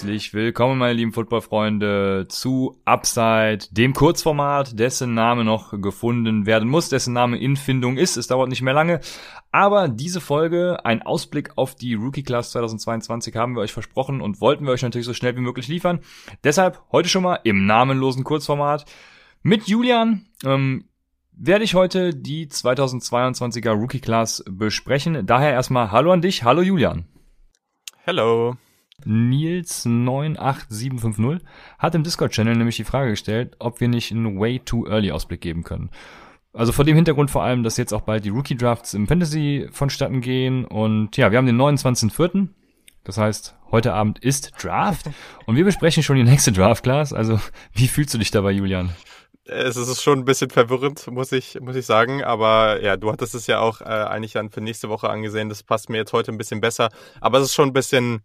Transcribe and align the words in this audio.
Herzlich 0.00 0.32
willkommen, 0.32 0.78
meine 0.78 0.94
lieben 0.94 1.12
Footballfreunde, 1.12 2.24
zu 2.26 2.80
Upside, 2.86 3.66
dem 3.70 3.92
Kurzformat, 3.92 4.78
dessen 4.78 5.12
Name 5.12 5.44
noch 5.44 5.78
gefunden 5.78 6.46
werden 6.46 6.70
muss, 6.70 6.88
dessen 6.88 7.12
Name 7.12 7.38
in 7.38 7.54
Findung 7.54 7.98
ist. 7.98 8.16
Es 8.16 8.26
dauert 8.26 8.48
nicht 8.48 8.62
mehr 8.62 8.72
lange. 8.72 9.00
Aber 9.52 9.88
diese 9.88 10.22
Folge, 10.22 10.86
ein 10.86 11.02
Ausblick 11.02 11.50
auf 11.56 11.74
die 11.74 11.92
Rookie 11.92 12.22
Class 12.22 12.52
2022 12.52 13.36
haben 13.36 13.54
wir 13.54 13.60
euch 13.60 13.74
versprochen 13.74 14.22
und 14.22 14.40
wollten 14.40 14.64
wir 14.64 14.72
euch 14.72 14.80
natürlich 14.80 15.06
so 15.06 15.12
schnell 15.12 15.36
wie 15.36 15.42
möglich 15.42 15.68
liefern. 15.68 16.00
Deshalb 16.44 16.82
heute 16.92 17.10
schon 17.10 17.24
mal 17.24 17.38
im 17.44 17.66
namenlosen 17.66 18.24
Kurzformat 18.24 18.86
mit 19.42 19.68
Julian. 19.68 20.24
Ähm, 20.46 20.86
werde 21.32 21.64
ich 21.64 21.74
heute 21.74 22.14
die 22.14 22.46
2022er 22.46 23.72
Rookie 23.72 24.00
Class 24.00 24.42
besprechen. 24.48 25.26
Daher 25.26 25.52
erstmal 25.52 25.90
Hallo 25.90 26.10
an 26.10 26.22
dich. 26.22 26.42
Hallo 26.42 26.62
Julian. 26.62 27.04
Hello. 28.06 28.56
Nils 29.06 29.84
98750 29.86 31.46
hat 31.78 31.94
im 31.94 32.02
Discord-Channel 32.02 32.56
nämlich 32.56 32.76
die 32.76 32.84
Frage 32.84 33.10
gestellt, 33.10 33.56
ob 33.58 33.80
wir 33.80 33.88
nicht 33.88 34.12
einen 34.12 34.38
Way 34.38 34.60
Too 34.60 34.86
Early 34.86 35.12
Ausblick 35.12 35.40
geben 35.40 35.62
können. 35.62 35.90
Also 36.52 36.72
vor 36.72 36.84
dem 36.84 36.96
Hintergrund 36.96 37.30
vor 37.30 37.44
allem, 37.44 37.62
dass 37.62 37.76
jetzt 37.76 37.92
auch 37.92 38.00
bald 38.00 38.24
die 38.24 38.30
Rookie 38.30 38.56
Drafts 38.56 38.94
im 38.94 39.06
Fantasy 39.06 39.68
vonstatten 39.70 40.20
gehen 40.20 40.64
und 40.64 41.16
ja, 41.16 41.30
wir 41.30 41.38
haben 41.38 41.46
den 41.46 41.60
29.04. 41.60 42.48
Das 43.04 43.18
heißt, 43.18 43.56
heute 43.70 43.92
Abend 43.94 44.18
ist 44.18 44.52
Draft 44.62 45.06
und 45.46 45.56
wir 45.56 45.64
besprechen 45.64 46.02
schon 46.02 46.16
die 46.16 46.24
nächste 46.24 46.52
Draft 46.52 46.82
Class. 46.82 47.12
Also, 47.12 47.40
wie 47.72 47.88
fühlst 47.88 48.14
du 48.14 48.18
dich 48.18 48.30
dabei, 48.30 48.50
Julian? 48.50 48.90
Es 49.44 49.76
ist 49.76 50.02
schon 50.02 50.20
ein 50.20 50.24
bisschen 50.24 50.50
verwirrend, 50.50 51.06
muss 51.10 51.32
ich, 51.32 51.58
muss 51.60 51.74
ich 51.74 51.86
sagen. 51.86 52.22
Aber 52.22 52.82
ja, 52.82 52.96
du 52.96 53.10
hattest 53.10 53.34
es 53.34 53.46
ja 53.46 53.60
auch 53.60 53.80
äh, 53.80 53.84
eigentlich 53.84 54.32
dann 54.32 54.50
für 54.50 54.60
nächste 54.60 54.88
Woche 54.88 55.08
angesehen. 55.08 55.48
Das 55.48 55.62
passt 55.62 55.88
mir 55.88 55.96
jetzt 55.96 56.12
heute 56.12 56.30
ein 56.30 56.38
bisschen 56.38 56.60
besser. 56.60 56.90
Aber 57.20 57.38
es 57.38 57.46
ist 57.46 57.54
schon 57.54 57.70
ein 57.70 57.72
bisschen 57.72 58.22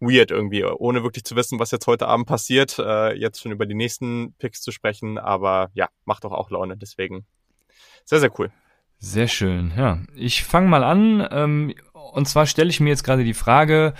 weird 0.00 0.30
irgendwie, 0.30 0.64
ohne 0.64 1.02
wirklich 1.02 1.24
zu 1.24 1.36
wissen, 1.36 1.58
was 1.58 1.70
jetzt 1.70 1.86
heute 1.86 2.08
Abend 2.08 2.26
passiert, 2.26 2.78
äh, 2.78 3.14
jetzt 3.14 3.40
schon 3.40 3.52
über 3.52 3.66
die 3.66 3.74
nächsten 3.74 4.34
Picks 4.38 4.62
zu 4.62 4.72
sprechen. 4.72 5.18
Aber 5.18 5.70
ja, 5.74 5.88
macht 6.04 6.24
doch 6.24 6.32
auch 6.32 6.50
Laune. 6.50 6.76
Deswegen 6.76 7.26
sehr, 8.04 8.20
sehr 8.20 8.32
cool. 8.38 8.50
Sehr 8.98 9.28
schön, 9.28 9.72
ja. 9.76 9.98
Ich 10.14 10.44
fange 10.44 10.68
mal 10.68 10.84
an. 10.84 11.26
Ähm, 11.30 11.74
und 11.92 12.28
zwar 12.28 12.46
stelle 12.46 12.70
ich 12.70 12.80
mir 12.80 12.90
jetzt 12.90 13.04
gerade 13.04 13.24
die 13.24 13.34
Frage, 13.34 13.94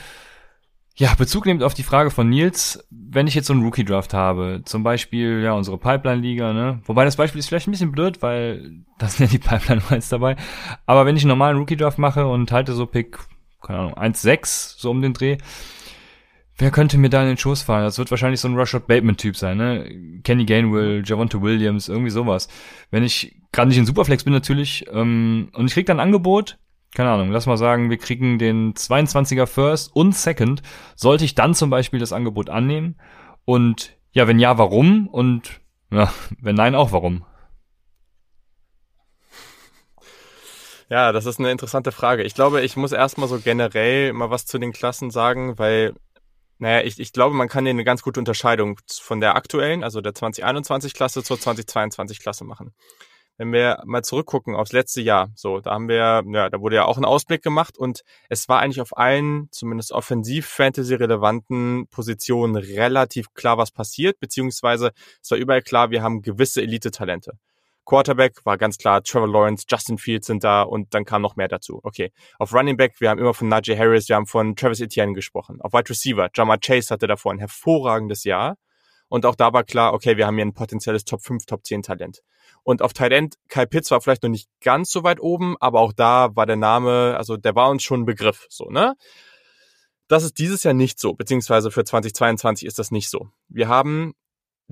ja, 0.97 1.15
Bezug 1.15 1.47
nehmend 1.47 1.63
auf 1.63 1.73
die 1.73 1.83
Frage 1.83 2.11
von 2.11 2.29
Nils, 2.29 2.87
wenn 2.91 3.27
ich 3.27 3.35
jetzt 3.35 3.47
so 3.47 3.55
einen 3.55 3.63
Rookie-Draft 3.63 4.13
habe, 4.13 4.63
zum 4.65 4.83
Beispiel, 4.83 5.41
ja, 5.43 5.53
unsere 5.53 5.79
Pipeline-Liga, 5.79 6.53
ne? 6.53 6.83
Wobei 6.85 7.05
das 7.07 7.17
Beispiel 7.17 7.39
ist 7.39 7.49
vielleicht 7.49 7.69
ein 7.69 7.71
bisschen 7.71 7.93
blöd, 7.93 8.21
weil 8.21 8.83
das 8.99 9.17
sind 9.17 9.27
ja 9.27 9.39
die 9.39 9.39
Pipeline-Rights 9.49 10.11
dabei. 10.11 10.37
Aber 10.85 11.07
wenn 11.07 11.17
ich 11.17 11.23
einen 11.23 11.31
normalen 11.31 11.57
Rookie-Draft 11.57 11.99
mache 11.99 12.27
und 12.27 12.53
halte 12.53 12.75
so 12.75 12.85
Pick, 12.85 13.19
keine 13.63 13.79
Ahnung, 13.79 13.95
1,6, 13.95 14.75
so 14.79 14.91
um 14.91 15.01
den 15.01 15.15
Dreh, 15.15 15.39
wer 16.61 16.71
könnte 16.71 16.99
mir 16.99 17.11
da 17.11 17.23
in 17.23 17.29
den 17.29 17.39
Schoß 17.39 17.63
fallen? 17.63 17.85
Das 17.85 17.99
wird 17.99 18.11
wahrscheinlich 18.11 18.41
so 18.41 18.49
ein 18.49 18.57
Rashad 18.57 18.87
Bateman-Typ 18.87 19.37
sein, 19.37 19.57
ne? 19.57 20.21
Kenny 20.23 20.45
Gainwell, 20.45 21.03
Javonte 21.05 21.41
Williams, 21.43 21.89
irgendwie 21.89 22.11
sowas. 22.11 22.49
Wenn 22.91 23.03
ich 23.03 23.37
gerade 23.53 23.69
nicht 23.69 23.79
in 23.79 23.87
Superflex 23.87 24.25
bin 24.25 24.33
natürlich, 24.33 24.87
ähm, 24.93 25.51
und 25.55 25.67
ich 25.67 25.75
krieg 25.75 25.87
dann 25.87 25.99
ein 25.99 26.07
Angebot, 26.07 26.59
keine 26.95 27.11
Ahnung, 27.11 27.31
lass 27.31 27.47
mal 27.47 27.57
sagen, 27.57 27.89
wir 27.89 27.99
kriegen 27.99 28.39
den 28.39 28.75
22er 28.75 29.47
First 29.47 29.95
und 29.95 30.15
Second, 30.15 30.63
sollte 30.97 31.25
ich 31.25 31.35
dann 31.35 31.55
zum 31.55 31.71
Beispiel 31.71 32.01
das 32.01 32.13
Angebot 32.13 32.51
annehmen? 32.51 32.97
Und 33.45 33.97
ja, 34.13 34.27
wenn 34.27 34.39
ja, 34.39 34.59
warum? 34.59 35.07
Und 35.09 35.61
ja, 35.91 36.13
wenn 36.41 36.57
nein, 36.57 36.75
auch 36.75 36.93
warum? 36.93 37.25
Ja, 40.91 41.13
das 41.13 41.25
ist 41.25 41.39
eine 41.39 41.53
interessante 41.53 41.93
Frage. 41.93 42.25
Ich 42.25 42.35
glaube, 42.35 42.63
ich 42.63 42.77
muss 42.77 42.91
erstmal 42.91 43.29
so 43.29 43.39
generell 43.39 44.13
mal 44.13 44.31
was 44.31 44.45
zu 44.45 44.59
den 44.59 44.73
Klassen 44.73 45.13
sagen, 45.13 45.57
weil, 45.57 45.95
naja, 46.61 46.83
ich, 46.87 46.99
ich 47.01 47.13
glaube, 47.13 47.35
man 47.35 47.49
kann 47.49 47.65
hier 47.65 47.71
eine 47.71 47.85
ganz 47.85 48.03
gute 48.03 48.21
Unterscheidung 48.21 48.79
von 48.89 49.21
der 49.21 49.35
aktuellen, 49.35 49.83
also 49.83 50.01
der 50.01 50.13
2021-Klasse 50.13 51.23
zur 51.23 51.37
2022-Klasse 51.37 52.45
machen 52.45 52.73
wenn 53.41 53.55
wir 53.55 53.83
mal 53.87 54.05
zurückgucken 54.05 54.55
aufs 54.55 54.73
letzte 54.73 55.01
Jahr, 55.01 55.31
so, 55.35 55.61
da 55.61 55.71
haben 55.71 55.89
wir, 55.89 56.23
ja, 56.27 56.51
da 56.51 56.61
wurde 56.61 56.77
ja 56.77 56.85
auch 56.85 56.99
ein 56.99 57.07
Ausblick 57.07 57.43
gemacht 57.43 57.79
und 57.79 58.03
es 58.29 58.51
war 58.51 58.61
eigentlich 58.61 58.83
auf 58.83 58.99
allen, 58.99 59.49
zumindest 59.51 59.93
offensiv 59.93 60.47
Fantasy-relevanten 60.47 61.87
Positionen 61.89 62.55
relativ 62.57 63.33
klar, 63.33 63.57
was 63.57 63.71
passiert, 63.71 64.21
beziehungsweise 64.21 64.93
es 65.23 65.31
war 65.31 65.39
überall 65.39 65.63
klar, 65.63 65.91
wir 65.91 66.03
haben 66.03 66.21
gewisse 66.21 66.61
Elite-Talente. 66.61 67.39
Quarterback 67.85 68.45
war 68.45 68.59
ganz 68.59 68.79
klar, 68.79 69.03
Trevor 69.03 69.29
Lawrence, 69.29 69.65
Justin 69.69 69.99
Fields 69.99 70.27
sind 70.27 70.45
da 70.45 70.63
und 70.63 70.95
dann 70.95 71.05
kam 71.05 71.23
noch 71.23 71.37
mehr 71.37 71.49
dazu. 71.49 71.81
Okay. 71.83 72.13
Auf 72.39 72.55
Running 72.55 72.77
Back, 72.77 73.01
wir 73.01 73.11
haben 73.11 73.19
immer 73.19 73.35
von 73.35 73.49
Najee 73.49 73.77
Harris, 73.77 74.09
wir 74.09 74.17
haben 74.17 74.27
von 74.27 74.55
Travis 74.55 74.81
Etienne 74.81 75.13
gesprochen. 75.13 75.61
Auf 75.61 75.73
Wide 75.73 75.91
Receiver, 75.91 76.29
Jamar 76.35 76.59
Chase 76.59 76.93
hatte 76.93 77.07
davor 77.07 77.33
ein 77.33 77.39
hervorragendes 77.39 78.25
Jahr. 78.25 78.57
Und 79.09 79.27
auch 79.27 79.35
da 79.35 79.53
war 79.53 79.65
klar, 79.65 79.93
okay, 79.93 80.17
wir 80.17 80.27
haben 80.27 80.37
hier 80.37 80.45
ein 80.45 80.55
potenzielles 80.55 81.05
Top 81.05 81.23
5, 81.23 81.45
Top 81.45 81.67
10 81.67 81.83
Talent. 81.83 82.21
Und 82.63 82.81
auf 82.81 82.93
Tight 82.93 83.13
End, 83.13 83.35
Kai 83.49 83.67
Pitts 83.67 83.91
war 83.91 84.01
vielleicht 84.01 84.23
noch 84.23 84.31
nicht 84.31 84.49
ganz 84.63 84.91
so 84.91 85.03
weit 85.03 85.21
oben, 85.21 85.57
aber 85.59 85.81
auch 85.81 85.93
da 85.93 86.31
war 86.37 86.47
der 86.47 86.57
Name, 86.57 87.17
also 87.17 87.37
der 87.37 87.57
war 87.57 87.71
uns 87.71 87.83
schon 87.83 88.03
ein 88.03 88.07
Begriff, 88.07 88.47
so, 88.49 88.71
ne? 88.71 88.95
Das 90.07 90.25
ist 90.25 90.39
dieses 90.39 90.63
Jahr 90.65 90.75
nicht 90.75 90.99
so, 90.99 91.15
beziehungsweise 91.15 91.71
für 91.71 91.85
2022 91.85 92.67
ist 92.67 92.79
das 92.79 92.91
nicht 92.91 93.09
so. 93.09 93.29
Wir 93.49 93.69
haben 93.69 94.15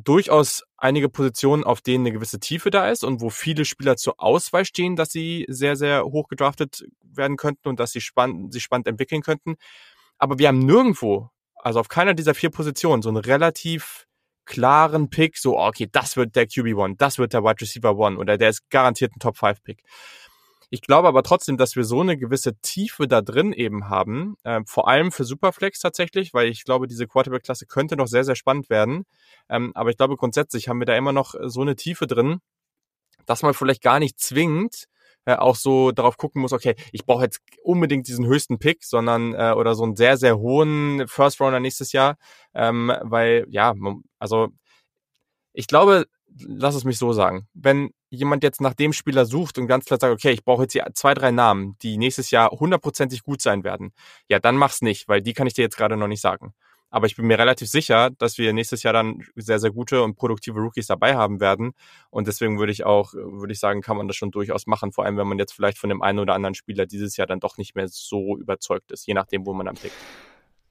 durchaus 0.05 0.65
einige 0.77 1.09
Positionen, 1.09 1.65
auf 1.65 1.81
denen 1.81 2.07
eine 2.07 2.13
gewisse 2.13 2.39
Tiefe 2.39 2.71
da 2.71 2.89
ist 2.89 3.03
und 3.03 3.21
wo 3.21 3.31
viele 3.31 3.65
Spieler 3.65 3.97
zur 3.97 4.15
Auswahl 4.23 4.65
stehen, 4.65 4.95
dass 4.95 5.11
sie 5.11 5.45
sehr, 5.49 5.75
sehr 5.77 6.05
hoch 6.05 6.29
gedraftet 6.29 6.85
werden 7.03 7.37
könnten 7.37 7.69
und 7.69 7.81
dass 7.81 7.93
sie 7.93 8.01
spannend, 8.01 8.53
sich 8.53 8.63
spannend 8.63 8.87
entwickeln 8.87 9.23
könnten. 9.23 9.57
Aber 10.19 10.39
wir 10.39 10.49
haben 10.49 10.61
nirgendwo, 10.61 11.31
also 11.57 11.81
auf 11.81 11.89
keiner 11.89 12.15
dieser 12.15 12.35
vier 12.35 12.51
Positionen, 12.51 13.03
so 13.03 13.09
einen 13.09 13.19
relativ 13.19 14.07
klaren 14.45 15.11
Pick, 15.11 15.37
so, 15.37 15.59
oh, 15.59 15.67
okay, 15.67 15.89
das 15.91 16.17
wird 16.17 16.37
der 16.37 16.49
QB1, 16.49 16.95
das 16.97 17.19
wird 17.19 17.33
der 17.33 17.43
Wide 17.43 17.61
Receiver 17.61 17.97
One 17.97 18.17
oder 18.19 18.39
der 18.39 18.51
ist 18.51 18.71
garantiert 18.71 19.13
ein 19.17 19.21
Top 19.21 19.37
5 19.37 19.63
Pick. 19.63 19.83
Ich 20.71 20.83
glaube 20.83 21.09
aber 21.09 21.23
trotzdem, 21.23 21.57
dass 21.57 21.77
wir 21.77 21.85
so 21.85 22.01
eine 22.01 22.19
gewisse 22.19 22.55
Tiefe 22.61 23.09
da 23.09 23.23
drin 23.23 23.53
eben 23.53 23.89
haben, 23.89 24.37
äh, 24.45 24.61
vor 24.67 24.89
allem 24.89 25.13
für 25.13 25.25
Superflex 25.25 25.81
tatsächlich, 25.81 26.35
weil 26.35 26.49
ich 26.49 26.65
glaube, 26.65 26.87
diese 26.87 27.07
Quarterback-Klasse 27.07 27.67
könnte 27.67 27.97
noch 27.97 28.07
sehr, 28.07 28.25
sehr 28.25 28.37
spannend 28.37 28.69
werden. 28.69 29.05
Ähm, 29.49 29.73
aber 29.75 29.91
ich 29.91 29.97
glaube, 29.97 30.17
grundsätzlich 30.17 30.69
haben 30.69 30.79
wir 30.81 30.87
da 30.87 30.97
immer 30.97 31.13
noch 31.13 31.35
so 31.45 31.63
eine 31.63 31.75
Tiefe 31.77 32.07
drin, 32.07 32.41
dass 33.27 33.43
man 33.43 33.55
vielleicht 33.55 33.83
gar 33.83 33.99
nicht 33.99 34.21
zwingend 34.21 34.89
äh, 35.29 35.35
auch 35.37 35.57
so 35.57 35.93
darauf 35.93 36.17
gucken 36.17 36.41
muss, 36.43 36.53
okay, 36.55 36.75
ich 36.93 37.05
brauche 37.05 37.25
jetzt 37.25 37.41
unbedingt 37.63 38.09
diesen 38.09 38.27
höchsten 38.27 38.59
Pick, 38.59 38.85
sondern 38.85 39.35
äh, 39.35 39.53
oder 39.57 39.75
so 39.75 39.85
einen 39.85 39.97
sehr, 39.97 40.17
sehr 40.17 40.39
hohen 40.39 41.07
First 41.07 41.41
Rounder 41.41 41.61
nächstes 41.61 41.93
Jahr. 41.93 42.17
Ähm, 42.55 42.93
weil, 43.03 43.47
ja, 43.51 43.75
also 44.19 44.49
ich 45.53 45.67
glaube, 45.67 46.07
lass 46.47 46.75
es 46.75 46.85
mich 46.85 46.99
so 46.99 47.13
sagen, 47.13 47.49
wenn 47.55 47.91
jemand 48.11 48.43
jetzt 48.43 48.61
nach 48.61 48.75
dem 48.75 48.93
Spieler 48.93 49.27
sucht 49.27 49.59
und 49.59 49.67
ganz 49.67 49.85
klar 49.85 49.99
sagt, 50.01 50.13
okay, 50.13 50.31
ich 50.31 50.45
brauche 50.45 50.63
jetzt 50.63 50.73
hier 50.73 50.87
zwei, 50.95 51.15
drei 51.15 51.31
Namen, 51.31 51.77
die 51.83 51.99
nächstes 51.99 52.31
Jahr 52.31 52.51
hundertprozentig 52.51 53.23
gut 53.23 53.43
sein 53.43 53.65
werden, 53.65 53.93
ja, 54.29 54.39
dann 54.39 54.57
mach's 54.57 54.83
nicht, 54.83 55.09
weil 55.09 55.23
die 55.23 55.35
kann 55.35 55.47
ich 55.47 55.55
dir 55.55 55.63
jetzt 55.63 55.77
gerade 55.77 55.97
noch 55.97 56.09
nicht 56.09 56.21
sagen. 56.21 56.55
Aber 56.91 57.07
ich 57.07 57.17
bin 57.17 57.27
mir 57.27 57.39
relativ 57.39 57.69
sicher, 57.69 58.11
dass 58.19 58.39
wir 58.39 58.53
nächstes 58.53 58.83
Jahr 58.83 58.95
dann 58.95 59.23
sehr, 59.37 59.59
sehr 59.59 59.71
gute 59.71 60.03
und 60.03 60.17
produktive 60.17 60.59
Rookies 60.59 60.87
dabei 60.87 61.17
haben 61.17 61.39
werden. 61.39 61.73
Und 62.11 62.27
deswegen 62.29 62.59
würde 62.59 62.73
ich 62.73 62.85
auch, 62.85 63.13
würde 63.13 63.53
ich 63.53 63.61
sagen, 63.61 63.83
kann 63.83 63.99
man 63.99 64.09
das 64.09 64.17
schon 64.17 64.31
durchaus 64.31 64.67
machen. 64.67 64.93
Vor 64.93 65.05
allem, 65.05 65.19
wenn 65.19 65.27
man 65.29 65.39
jetzt 65.39 65.53
vielleicht 65.53 65.77
von 65.79 65.91
dem 65.91 66.01
einen 66.01 66.19
oder 66.19 66.35
anderen 66.35 66.55
Spieler 66.55 66.87
dieses 66.87 67.17
Jahr 67.19 67.27
dann 67.27 67.41
doch 67.41 67.59
nicht 67.59 67.75
mehr 67.75 67.89
so 67.89 68.39
überzeugt 68.39 68.91
ist, 68.91 69.07
je 69.07 69.15
nachdem, 69.15 69.45
wo 69.45 69.53
man 69.53 69.67
dann 69.67 69.75
pickt. 69.75 69.97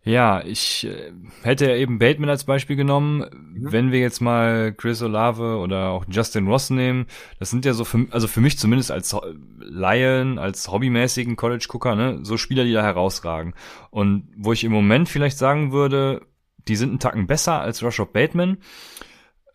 Ja, 0.08 0.42
ich 0.46 0.88
äh, 0.88 1.12
hätte 1.44 1.68
ja 1.68 1.76
eben 1.76 2.00
Bateman 2.00 2.30
als 2.30 2.46
Beispiel 2.46 2.78
genommen. 2.78 3.26
Mhm. 3.54 3.72
Wenn 3.74 3.92
wir 3.92 4.00
jetzt 4.00 4.22
mal 4.22 4.72
Chris 4.72 5.02
Olave 5.02 5.58
oder 5.58 5.90
auch 5.90 6.06
Justin 6.10 6.48
Ross 6.48 6.70
nehmen, 6.70 7.08
das 7.40 7.50
sind 7.50 7.66
ja 7.66 7.74
so 7.74 7.84
für, 7.84 8.08
also 8.12 8.28
für 8.28 8.40
mich 8.40 8.58
zumindest 8.58 8.90
als 8.90 9.14
Lion, 9.60 10.40
als 10.40 10.72
hobbymäßigen 10.72 11.36
College-Gucker, 11.36 11.96
ne, 11.96 12.20
so 12.24 12.38
Spieler, 12.38 12.64
die 12.64 12.72
da 12.72 12.84
herausragen. 12.84 13.54
Und 13.90 14.30
wo 14.38 14.54
ich 14.54 14.64
im 14.64 14.72
Moment 14.72 15.10
vielleicht 15.10 15.38
sagen 15.38 15.74
würde, 15.74 16.22
die 16.70 16.78
sind 16.78 16.90
einen 16.92 17.00
Tacken 17.00 17.28
besser 17.28 17.60
als 17.60 17.84
Rashad 17.84 18.14
Bateman. 18.14 18.60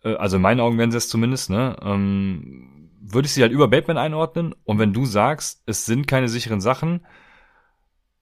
Äh, 0.03 0.13
also 0.17 0.35
in 0.35 0.43
meinen 0.43 0.59
Augen 0.59 0.77
wären 0.77 0.91
sie 0.91 0.97
es 0.97 1.09
zumindest, 1.09 1.49
ne, 1.49 1.77
ähm, 1.81 2.91
würde 3.01 3.25
ich 3.25 3.33
sie 3.33 3.41
halt 3.41 3.51
über 3.51 3.69
Bateman 3.69 3.97
einordnen. 3.97 4.53
Und 4.65 4.77
wenn 4.77 4.93
du 4.93 5.05
sagst, 5.05 5.63
es 5.65 5.87
sind 5.87 6.05
keine 6.05 6.29
sicheren 6.29 6.61
Sachen, 6.61 7.01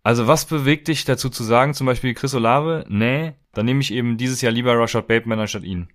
also 0.03 0.27
was 0.27 0.45
bewegt 0.45 0.87
dich 0.87 1.05
dazu 1.05 1.29
zu 1.29 1.43
sagen, 1.43 1.73
zum 1.73 1.87
Beispiel 1.87 2.13
Chris 2.13 2.33
Olave, 2.33 2.85
nee, 2.87 3.33
dann 3.53 3.65
nehme 3.65 3.81
ich 3.81 3.93
eben 3.93 4.17
dieses 4.17 4.41
Jahr 4.41 4.51
lieber 4.51 4.77
Rashad 4.77 5.07
Bateman 5.07 5.39
anstatt 5.39 5.63
ihn. 5.63 5.89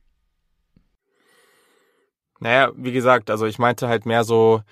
Naja, 2.39 2.73
wie 2.77 2.93
gesagt, 2.93 3.31
also 3.31 3.47
ich 3.47 3.59
meinte 3.59 3.89
halt 3.89 4.05
mehr 4.07 4.23
so, 4.23 4.63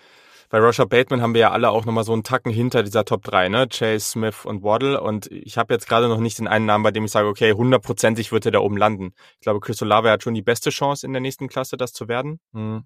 bei 0.50 0.58
Rashad 0.60 0.88
Bateman 0.88 1.20
haben 1.20 1.34
wir 1.34 1.40
ja 1.40 1.50
alle 1.50 1.70
auch 1.70 1.84
nochmal 1.84 2.04
so 2.04 2.12
einen 2.12 2.22
Tacken 2.22 2.52
hinter 2.52 2.84
dieser 2.84 3.04
Top 3.04 3.24
3, 3.24 3.48
ne? 3.48 3.66
Chase, 3.66 4.08
Smith 4.10 4.44
und 4.44 4.62
Waddle. 4.62 5.00
Und 5.00 5.26
ich 5.32 5.58
habe 5.58 5.74
jetzt 5.74 5.88
gerade 5.88 6.06
noch 6.06 6.20
nicht 6.20 6.38
den 6.38 6.46
einen 6.46 6.66
Namen, 6.66 6.84
bei 6.84 6.92
dem 6.92 7.04
ich 7.04 7.10
sage, 7.10 7.26
okay, 7.26 7.52
hundertprozentig 7.54 8.30
wird 8.30 8.46
er 8.46 8.52
da 8.52 8.60
oben 8.60 8.76
landen. 8.76 9.14
Ich 9.34 9.40
glaube, 9.40 9.58
Chris 9.58 9.82
Olave 9.82 10.10
hat 10.10 10.22
schon 10.22 10.34
die 10.34 10.42
beste 10.42 10.70
Chance 10.70 11.06
in 11.06 11.12
der 11.12 11.20
nächsten 11.20 11.48
Klasse, 11.48 11.76
das 11.76 11.92
zu 11.92 12.06
werden. 12.06 12.38
Mhm. 12.52 12.84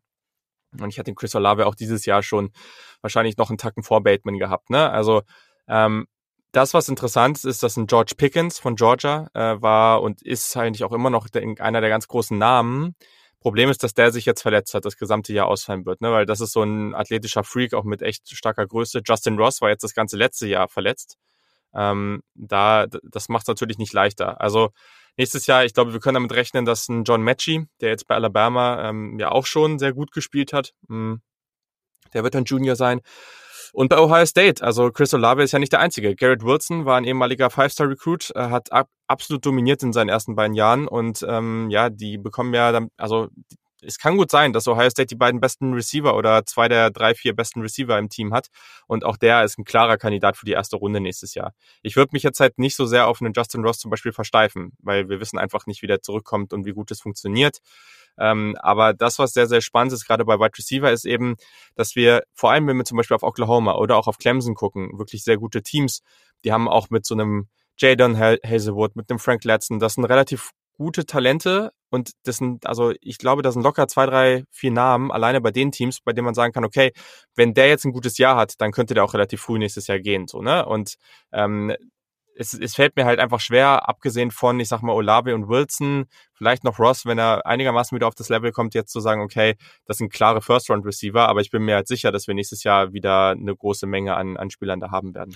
Und 0.80 0.88
ich 0.88 0.98
hatte 0.98 1.10
den 1.10 1.14
Chris 1.14 1.34
Olave 1.34 1.66
auch 1.66 1.74
dieses 1.74 2.06
Jahr 2.06 2.22
schon 2.22 2.52
wahrscheinlich 3.02 3.36
noch 3.36 3.50
einen 3.50 3.58
Tacken 3.58 3.82
vor 3.82 4.02
Bateman 4.02 4.38
gehabt, 4.38 4.70
ne? 4.70 4.90
Also 4.90 5.22
ähm, 5.68 6.06
das, 6.52 6.74
was 6.74 6.88
interessant 6.88 7.38
ist, 7.38 7.44
ist, 7.44 7.62
dass 7.62 7.76
ein 7.76 7.86
George 7.86 8.14
Pickens 8.16 8.58
von 8.58 8.76
Georgia 8.76 9.28
äh, 9.34 9.60
war 9.60 10.02
und 10.02 10.22
ist 10.22 10.56
eigentlich 10.56 10.84
auch 10.84 10.92
immer 10.92 11.10
noch 11.10 11.28
der, 11.28 11.42
einer 11.60 11.80
der 11.80 11.90
ganz 11.90 12.08
großen 12.08 12.38
Namen. 12.38 12.94
Problem 13.40 13.70
ist, 13.70 13.84
dass 13.84 13.94
der 13.94 14.10
sich 14.10 14.24
jetzt 14.24 14.42
verletzt 14.42 14.74
hat, 14.74 14.84
das 14.84 14.96
gesamte 14.96 15.32
Jahr 15.32 15.46
ausfallen 15.46 15.86
wird, 15.86 16.00
ne? 16.00 16.10
weil 16.10 16.26
das 16.26 16.40
ist 16.40 16.52
so 16.52 16.62
ein 16.62 16.94
athletischer 16.94 17.44
Freak, 17.44 17.72
auch 17.72 17.84
mit 17.84 18.02
echt 18.02 18.28
starker 18.34 18.66
Größe. 18.66 19.02
Justin 19.06 19.38
Ross 19.38 19.60
war 19.60 19.68
jetzt 19.68 19.84
das 19.84 19.94
ganze 19.94 20.16
letzte 20.16 20.48
Jahr 20.48 20.68
verletzt. 20.68 21.16
Ähm, 21.74 22.22
da, 22.34 22.86
das 22.86 23.28
macht 23.28 23.44
es 23.44 23.48
natürlich 23.48 23.78
nicht 23.78 23.92
leichter. 23.92 24.40
Also 24.40 24.70
nächstes 25.16 25.46
Jahr, 25.46 25.64
ich 25.64 25.74
glaube, 25.74 25.92
wir 25.92 26.00
können 26.00 26.14
damit 26.14 26.32
rechnen, 26.32 26.64
dass 26.64 26.88
ein 26.88 27.04
John 27.04 27.22
Matchy, 27.22 27.66
der 27.80 27.90
jetzt 27.90 28.08
bei 28.08 28.16
Alabama 28.16 28.88
ähm, 28.88 29.18
ja 29.20 29.30
auch 29.30 29.46
schon 29.46 29.78
sehr 29.78 29.92
gut 29.92 30.10
gespielt 30.10 30.52
hat, 30.52 30.72
mh, 30.88 30.96
hm, 30.96 31.22
der 32.14 32.24
wird 32.24 32.34
ein 32.34 32.44
Junior 32.44 32.74
sein. 32.74 33.02
Und 33.72 33.88
bei 33.88 33.98
Ohio 33.98 34.26
State, 34.26 34.64
also 34.64 34.90
Chris 34.90 35.14
Olave 35.14 35.42
ist 35.42 35.52
ja 35.52 35.58
nicht 35.58 35.72
der 35.72 35.80
Einzige. 35.80 36.14
Garrett 36.14 36.42
Wilson 36.42 36.84
war 36.84 36.96
ein 36.96 37.04
ehemaliger 37.04 37.50
Five-Star-Recruit, 37.50 38.32
äh, 38.34 38.48
hat 38.48 38.72
ab, 38.72 38.88
absolut 39.06 39.44
dominiert 39.44 39.82
in 39.82 39.92
seinen 39.92 40.08
ersten 40.08 40.34
beiden 40.34 40.54
Jahren 40.54 40.88
und 40.88 41.24
ähm, 41.28 41.68
ja, 41.70 41.90
die 41.90 42.18
bekommen 42.18 42.54
ja, 42.54 42.72
dann, 42.72 42.88
also 42.96 43.28
es 43.82 43.98
kann 43.98 44.16
gut 44.16 44.30
sein, 44.30 44.52
dass 44.52 44.66
Ohio 44.66 44.90
State 44.90 45.06
die 45.06 45.14
beiden 45.14 45.40
besten 45.40 45.72
Receiver 45.72 46.16
oder 46.16 46.44
zwei 46.46 46.68
der 46.68 46.90
drei, 46.90 47.14
vier 47.14 47.34
besten 47.34 47.60
Receiver 47.60 47.98
im 47.98 48.08
Team 48.08 48.32
hat. 48.34 48.48
Und 48.86 49.04
auch 49.04 49.16
der 49.16 49.44
ist 49.44 49.58
ein 49.58 49.64
klarer 49.64 49.96
Kandidat 49.96 50.36
für 50.36 50.46
die 50.46 50.52
erste 50.52 50.76
Runde 50.76 51.00
nächstes 51.00 51.34
Jahr. 51.34 51.52
Ich 51.82 51.96
würde 51.96 52.10
mich 52.12 52.22
jetzt 52.22 52.40
halt 52.40 52.58
nicht 52.58 52.76
so 52.76 52.86
sehr 52.86 53.06
auf 53.06 53.20
einen 53.20 53.32
Justin 53.34 53.64
Ross 53.64 53.78
zum 53.78 53.90
Beispiel 53.90 54.12
versteifen, 54.12 54.72
weil 54.80 55.08
wir 55.08 55.20
wissen 55.20 55.38
einfach 55.38 55.66
nicht, 55.66 55.82
wie 55.82 55.86
der 55.86 56.02
zurückkommt 56.02 56.52
und 56.52 56.66
wie 56.66 56.72
gut 56.72 56.90
es 56.90 57.00
funktioniert. 57.00 57.58
Ähm, 58.18 58.56
aber 58.60 58.94
das, 58.94 59.18
was 59.18 59.32
sehr, 59.32 59.46
sehr 59.46 59.60
spannend 59.60 59.92
ist, 59.92 60.06
gerade 60.06 60.24
bei 60.24 60.38
Wide 60.38 60.58
Receiver, 60.58 60.90
ist 60.90 61.04
eben, 61.04 61.36
dass 61.76 61.94
wir, 61.94 62.22
vor 62.34 62.50
allem 62.50 62.66
wenn 62.66 62.76
wir 62.76 62.84
zum 62.84 62.96
Beispiel 62.96 63.14
auf 63.14 63.22
Oklahoma 63.22 63.76
oder 63.76 63.96
auch 63.96 64.08
auf 64.08 64.18
Clemson 64.18 64.54
gucken, 64.54 64.98
wirklich 64.98 65.22
sehr 65.22 65.36
gute 65.36 65.62
Teams, 65.62 66.02
die 66.44 66.52
haben 66.52 66.68
auch 66.68 66.90
mit 66.90 67.06
so 67.06 67.14
einem 67.14 67.48
Jadon 67.78 68.18
Hazelwood, 68.18 68.96
mit 68.96 69.08
einem 69.08 69.20
Frank 69.20 69.44
Latson, 69.44 69.78
das 69.78 69.94
sind 69.94 70.04
relativ 70.04 70.50
gute 70.78 71.04
Talente 71.04 71.72
und 71.90 72.12
das 72.24 72.36
sind, 72.38 72.66
also 72.66 72.92
ich 73.00 73.18
glaube, 73.18 73.42
das 73.42 73.54
sind 73.54 73.62
locker 73.62 73.88
zwei, 73.88 74.06
drei, 74.06 74.44
vier 74.50 74.70
Namen 74.70 75.10
alleine 75.10 75.40
bei 75.40 75.50
den 75.50 75.72
Teams, 75.72 76.00
bei 76.00 76.12
denen 76.12 76.24
man 76.24 76.34
sagen 76.34 76.52
kann, 76.52 76.64
okay, 76.64 76.92
wenn 77.34 77.52
der 77.52 77.68
jetzt 77.68 77.84
ein 77.84 77.92
gutes 77.92 78.16
Jahr 78.18 78.36
hat, 78.36 78.54
dann 78.58 78.72
könnte 78.72 78.94
der 78.94 79.04
auch 79.04 79.14
relativ 79.14 79.40
früh 79.42 79.58
nächstes 79.58 79.86
Jahr 79.86 79.98
gehen, 79.98 80.26
so, 80.26 80.40
ne? 80.40 80.64
Und 80.64 80.94
ähm, 81.32 81.74
es, 82.38 82.54
es 82.54 82.76
fällt 82.76 82.94
mir 82.94 83.04
halt 83.04 83.18
einfach 83.18 83.40
schwer, 83.40 83.88
abgesehen 83.88 84.30
von, 84.30 84.60
ich 84.60 84.68
sag 84.68 84.80
mal, 84.82 84.92
Olave 84.92 85.34
und 85.34 85.48
Wilson, 85.48 86.06
vielleicht 86.34 86.62
noch 86.62 86.78
Ross, 86.78 87.04
wenn 87.04 87.18
er 87.18 87.44
einigermaßen 87.44 87.96
wieder 87.96 88.06
auf 88.06 88.14
das 88.14 88.28
Level 88.28 88.52
kommt, 88.52 88.74
jetzt 88.74 88.92
zu 88.92 89.00
sagen, 89.00 89.20
okay, 89.22 89.56
das 89.86 89.98
sind 89.98 90.12
klare 90.12 90.40
First-Round-Receiver, 90.40 91.28
aber 91.28 91.40
ich 91.40 91.50
bin 91.50 91.64
mir 91.64 91.74
halt 91.74 91.88
sicher, 91.88 92.12
dass 92.12 92.28
wir 92.28 92.34
nächstes 92.34 92.62
Jahr 92.62 92.92
wieder 92.92 93.30
eine 93.30 93.56
große 93.56 93.86
Menge 93.86 94.14
an, 94.14 94.36
an 94.36 94.50
Spielern 94.50 94.78
da 94.78 94.92
haben 94.92 95.14
werden. 95.14 95.34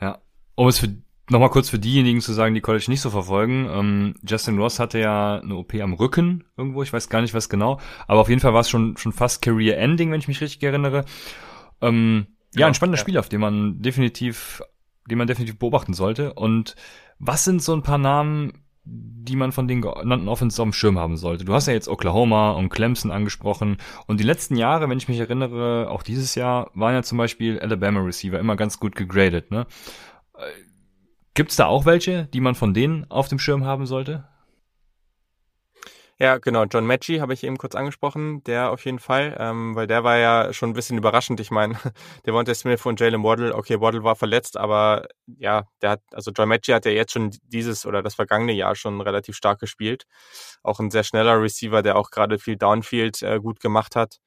Ja. 0.00 0.18
Um 0.54 0.68
es 0.68 0.78
für 0.80 0.88
Nochmal 1.30 1.48
kurz 1.48 1.70
für 1.70 1.78
diejenigen 1.78 2.20
zu 2.20 2.34
sagen, 2.34 2.54
die 2.54 2.60
College 2.60 2.84
nicht 2.88 3.00
so 3.00 3.08
verfolgen. 3.08 3.66
Ähm, 3.70 4.14
Justin 4.28 4.58
Ross 4.58 4.78
hatte 4.78 4.98
ja 4.98 5.40
eine 5.40 5.56
OP 5.56 5.74
am 5.74 5.94
Rücken 5.94 6.44
irgendwo, 6.56 6.82
ich 6.82 6.92
weiß 6.92 7.08
gar 7.08 7.22
nicht 7.22 7.32
was 7.32 7.48
genau, 7.48 7.80
aber 8.06 8.20
auf 8.20 8.28
jeden 8.28 8.42
Fall 8.42 8.52
war 8.52 8.60
es 8.60 8.68
schon, 8.68 8.98
schon 8.98 9.12
fast 9.12 9.40
Career 9.40 9.78
Ending, 9.78 10.12
wenn 10.12 10.20
ich 10.20 10.28
mich 10.28 10.42
richtig 10.42 10.62
erinnere. 10.62 11.06
Ähm, 11.80 12.26
ja, 12.54 12.60
ja, 12.60 12.66
ein 12.66 12.74
spannender 12.74 12.98
ja. 12.98 13.02
Spiel, 13.02 13.18
auf 13.18 13.30
den 13.30 13.40
man 13.40 13.80
definitiv, 13.80 14.62
den 15.10 15.16
man 15.16 15.26
definitiv 15.26 15.58
beobachten 15.58 15.94
sollte. 15.94 16.34
Und 16.34 16.76
was 17.18 17.44
sind 17.44 17.62
so 17.62 17.74
ein 17.74 17.82
paar 17.82 17.98
Namen, 17.98 18.64
die 18.84 19.36
man 19.36 19.52
von 19.52 19.66
den 19.66 19.80
genannten 19.80 20.28
Offenses 20.28 20.60
auf 20.60 20.66
dem 20.66 20.72
Schirm 20.74 20.98
haben 20.98 21.16
sollte? 21.16 21.46
Du 21.46 21.54
hast 21.54 21.66
ja 21.66 21.72
jetzt 21.72 21.88
Oklahoma 21.88 22.50
und 22.50 22.68
Clemson 22.68 23.10
angesprochen. 23.10 23.78
Und 24.06 24.20
die 24.20 24.24
letzten 24.24 24.56
Jahre, 24.56 24.90
wenn 24.90 24.98
ich 24.98 25.08
mich 25.08 25.18
erinnere, 25.18 25.88
auch 25.90 26.02
dieses 26.02 26.34
Jahr, 26.34 26.70
waren 26.74 26.92
ja 26.92 27.02
zum 27.02 27.16
Beispiel 27.16 27.58
Alabama 27.60 28.00
Receiver 28.00 28.38
immer 28.38 28.56
ganz 28.56 28.78
gut 28.78 28.94
gegradet, 28.94 29.50
ne? 29.50 29.66
Gibt 31.34 31.50
es 31.50 31.56
da 31.56 31.66
auch 31.66 31.84
welche, 31.84 32.26
die 32.26 32.40
man 32.40 32.54
von 32.54 32.74
denen 32.74 33.10
auf 33.10 33.28
dem 33.28 33.40
Schirm 33.40 33.64
haben 33.64 33.86
sollte? 33.86 34.24
Ja, 36.20 36.38
genau. 36.38 36.64
John 36.64 36.86
Matchy 36.86 37.18
habe 37.18 37.34
ich 37.34 37.42
eben 37.42 37.56
kurz 37.56 37.74
angesprochen, 37.74 38.44
der 38.44 38.70
auf 38.70 38.84
jeden 38.84 39.00
Fall, 39.00 39.36
ähm, 39.40 39.74
weil 39.74 39.88
der 39.88 40.04
war 40.04 40.16
ja 40.16 40.52
schon 40.52 40.70
ein 40.70 40.72
bisschen 40.72 40.96
überraschend. 40.96 41.40
Ich 41.40 41.50
meine, 41.50 41.74
der 42.24 42.32
Devontae 42.32 42.54
Smith 42.54 42.86
und 42.86 43.00
Jalen 43.00 43.24
Waddle, 43.24 43.52
okay, 43.52 43.80
Waddle 43.80 44.04
war 44.04 44.14
verletzt, 44.14 44.56
aber 44.56 45.08
ja, 45.26 45.64
der 45.82 45.90
hat, 45.90 46.02
also 46.12 46.30
John 46.30 46.48
Matchy 46.48 46.70
hat 46.70 46.84
ja 46.84 46.92
jetzt 46.92 47.12
schon 47.12 47.30
dieses 47.42 47.84
oder 47.84 48.00
das 48.00 48.14
vergangene 48.14 48.52
Jahr 48.52 48.76
schon 48.76 49.00
relativ 49.00 49.34
stark 49.34 49.58
gespielt. 49.58 50.04
Auch 50.62 50.78
ein 50.78 50.92
sehr 50.92 51.02
schneller 51.02 51.42
Receiver, 51.42 51.82
der 51.82 51.96
auch 51.96 52.10
gerade 52.10 52.38
viel 52.38 52.56
Downfield 52.56 53.22
äh, 53.22 53.40
gut 53.40 53.58
gemacht 53.58 53.96
hat. 53.96 54.20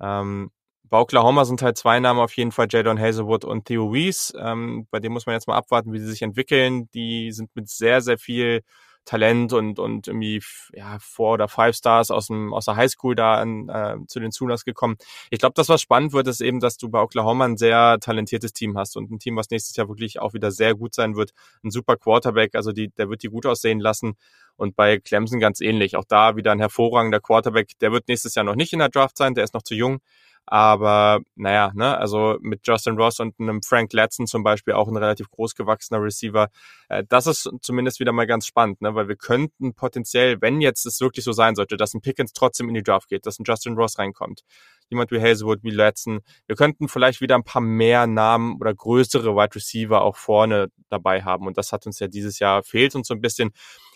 Ähm, 0.00 0.50
bei 0.94 1.00
Oklahoma 1.00 1.44
sind 1.44 1.60
halt 1.60 1.76
zwei 1.76 1.98
Namen 1.98 2.20
auf 2.20 2.36
jeden 2.36 2.52
Fall, 2.52 2.68
Jadon 2.70 3.00
Hazelwood 3.00 3.44
und 3.44 3.64
Theo 3.64 3.92
Weiss. 3.92 4.32
Ähm, 4.38 4.86
bei 4.92 5.00
dem 5.00 5.12
muss 5.12 5.26
man 5.26 5.32
jetzt 5.32 5.48
mal 5.48 5.56
abwarten, 5.56 5.92
wie 5.92 5.98
sie 5.98 6.06
sich 6.06 6.22
entwickeln. 6.22 6.88
Die 6.94 7.32
sind 7.32 7.50
mit 7.56 7.68
sehr, 7.68 8.00
sehr 8.00 8.16
viel 8.16 8.62
Talent 9.04 9.52
und, 9.52 9.80
und 9.80 10.06
irgendwie 10.06 10.40
ja, 10.72 10.98
Four- 11.00 11.32
oder 11.32 11.48
Five 11.48 11.74
Stars 11.74 12.12
aus, 12.12 12.28
dem, 12.28 12.54
aus 12.54 12.66
der 12.66 12.76
Highschool 12.76 13.16
da 13.16 13.34
an, 13.34 13.68
äh, 13.68 14.06
zu 14.06 14.20
den 14.20 14.30
Zulass 14.30 14.64
gekommen. 14.64 14.94
Ich 15.30 15.40
glaube, 15.40 15.54
das, 15.56 15.68
was 15.68 15.82
spannend 15.82 16.12
wird, 16.12 16.28
ist 16.28 16.40
eben, 16.40 16.60
dass 16.60 16.76
du 16.76 16.88
bei 16.88 17.00
Oklahoma 17.00 17.44
ein 17.44 17.56
sehr 17.56 17.98
talentiertes 17.98 18.52
Team 18.52 18.78
hast 18.78 18.96
und 18.96 19.10
ein 19.10 19.18
Team, 19.18 19.34
was 19.34 19.50
nächstes 19.50 19.74
Jahr 19.74 19.88
wirklich 19.88 20.20
auch 20.20 20.32
wieder 20.32 20.52
sehr 20.52 20.76
gut 20.76 20.94
sein 20.94 21.16
wird. 21.16 21.32
Ein 21.64 21.72
super 21.72 21.96
Quarterback, 21.96 22.54
also 22.54 22.70
die, 22.70 22.90
der 22.90 23.10
wird 23.10 23.24
die 23.24 23.30
gut 23.30 23.46
aussehen 23.46 23.80
lassen. 23.80 24.14
Und 24.54 24.76
bei 24.76 25.00
Clemson 25.00 25.40
ganz 25.40 25.60
ähnlich. 25.60 25.96
Auch 25.96 26.04
da 26.06 26.36
wieder 26.36 26.52
ein 26.52 26.60
hervorragender 26.60 27.18
Quarterback. 27.18 27.72
Der 27.80 27.90
wird 27.90 28.06
nächstes 28.06 28.36
Jahr 28.36 28.44
noch 28.44 28.54
nicht 28.54 28.72
in 28.72 28.78
der 28.78 28.90
Draft 28.90 29.18
sein, 29.18 29.34
der 29.34 29.42
ist 29.42 29.54
noch 29.54 29.62
zu 29.62 29.74
jung. 29.74 29.98
Aber 30.46 31.20
naja, 31.36 31.72
ne, 31.74 31.96
also 31.96 32.36
mit 32.40 32.66
Justin 32.66 32.96
Ross 32.96 33.18
und 33.18 33.34
einem 33.40 33.62
Frank 33.62 33.92
Latson 33.92 34.26
zum 34.26 34.42
Beispiel 34.42 34.74
auch 34.74 34.88
ein 34.88 34.96
relativ 34.96 35.30
großgewachsener 35.30 36.02
Receiver. 36.02 36.48
Äh, 36.88 37.04
das 37.08 37.26
ist 37.26 37.50
zumindest 37.62 37.98
wieder 37.98 38.12
mal 38.12 38.26
ganz 38.26 38.46
spannend, 38.46 38.82
ne, 38.82 38.94
weil 38.94 39.08
wir 39.08 39.16
könnten 39.16 39.74
potenziell, 39.74 40.40
wenn 40.42 40.60
jetzt 40.60 40.84
es 40.84 41.00
wirklich 41.00 41.24
so 41.24 41.32
sein 41.32 41.54
sollte, 41.54 41.76
dass 41.76 41.94
ein 41.94 42.02
Pickens 42.02 42.32
trotzdem 42.34 42.68
in 42.68 42.74
die 42.74 42.82
Draft 42.82 43.08
geht, 43.08 43.24
dass 43.26 43.38
ein 43.38 43.44
Justin 43.46 43.74
Ross 43.74 43.98
reinkommt, 43.98 44.42
jemand 44.90 45.10
wie 45.10 45.20
Hazelwood, 45.20 45.62
wie 45.62 45.70
Latson, 45.70 46.20
wir 46.46 46.56
könnten 46.56 46.88
vielleicht 46.88 47.22
wieder 47.22 47.36
ein 47.36 47.44
paar 47.44 47.62
mehr 47.62 48.06
Namen 48.06 48.56
oder 48.60 48.74
größere 48.74 49.34
Wide 49.34 49.54
Receiver 49.54 50.02
auch 50.02 50.16
vorne 50.16 50.68
dabei 50.90 51.22
haben. 51.22 51.46
Und 51.46 51.56
das 51.56 51.72
hat 51.72 51.86
uns 51.86 51.98
ja 52.00 52.06
dieses 52.08 52.38
Jahr 52.38 52.62
fehlt 52.62 52.94
uns 52.94 53.08
so 53.08 53.14
ein 53.14 53.20
bisschen. 53.20 53.52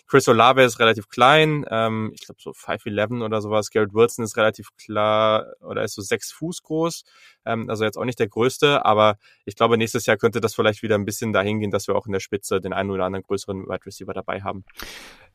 Chris 0.09 0.27
Olave 0.27 0.63
ist 0.63 0.79
relativ 0.79 1.07
klein, 1.07 1.65
ähm, 1.69 2.11
ich 2.15 2.25
glaube 2.25 2.41
so 2.41 2.51
5'11 2.51 3.23
oder 3.23 3.41
sowas. 3.41 3.69
Garrett 3.69 3.93
Wilson 3.93 4.25
ist 4.25 4.37
relativ 4.37 4.69
klar 4.75 5.53
oder 5.61 5.83
ist 5.83 5.93
so 5.93 6.01
sechs 6.01 6.31
Fuß 6.31 6.63
groß, 6.63 7.03
ähm, 7.45 7.69
also 7.69 7.83
jetzt 7.83 7.95
auch 7.95 8.05
nicht 8.05 8.19
der 8.19 8.27
größte, 8.27 8.85
aber 8.85 9.17
ich 9.45 9.55
glaube, 9.55 9.77
nächstes 9.77 10.07
Jahr 10.07 10.17
könnte 10.17 10.41
das 10.41 10.55
vielleicht 10.55 10.81
wieder 10.81 10.95
ein 10.95 11.05
bisschen 11.05 11.31
dahin 11.31 11.59
gehen, 11.59 11.69
dass 11.69 11.87
wir 11.87 11.95
auch 11.95 12.07
in 12.07 12.11
der 12.11 12.19
Spitze 12.19 12.59
den 12.59 12.73
einen 12.73 12.89
oder 12.89 13.05
anderen 13.05 13.23
größeren 13.23 13.67
Wide 13.67 13.85
Receiver 13.85 14.13
dabei 14.13 14.41
haben. 14.41 14.65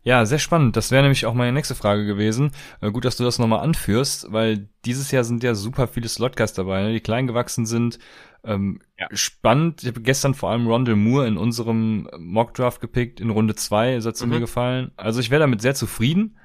Ja, 0.05 0.27
sehr 0.27 0.39
spannend. 0.39 0.77
Das 0.77 0.91
wäre 0.91 1.03
nämlich 1.03 1.25
auch 1.25 1.33
meine 1.33 1.53
nächste 1.53 1.75
Frage 1.75 2.05
gewesen. 2.05 2.51
Äh, 2.83 2.91
gut, 2.91 3.07
dass 3.07 3.17
du 3.17 3.25
das 3.25 3.39
nochmal 3.39 3.61
anführst, 3.61 4.31
weil 4.31 4.69
dieses 4.85 5.11
Jahr 5.11 5.25
sind 5.25 5.43
ja 5.43 5.55
super 5.55 5.89
viele 5.89 6.09
Slotguys 6.09 6.53
dabei, 6.53 6.83
ne, 6.83 6.93
die 6.93 7.01
klein 7.01 7.27
gewachsen 7.27 7.65
sind. 7.65 7.99
Ähm, 8.45 8.81
ja. 8.99 9.09
Spannend. 9.13 9.83
Ich 9.83 9.89
habe 9.89 10.03
gestern 10.03 10.35
vor 10.35 10.51
allem 10.51 10.67
Rondell 10.67 10.97
Moore 10.97 11.27
in 11.27 11.39
unserem 11.39 12.09
Mockdraft 12.19 12.83
gepickt, 12.83 13.19
in 13.19 13.31
Runde 13.31 13.55
zwei, 13.55 13.97
ist 13.97 14.05
er 14.05 14.13
zu 14.13 14.27
mhm. 14.27 14.35
mir 14.35 14.41
gefallen. 14.41 14.93
Also 14.97 15.21
ich 15.21 15.31
wäre 15.31 15.41
damit 15.41 15.63
sehr 15.63 15.75
zufrieden. 15.75 16.39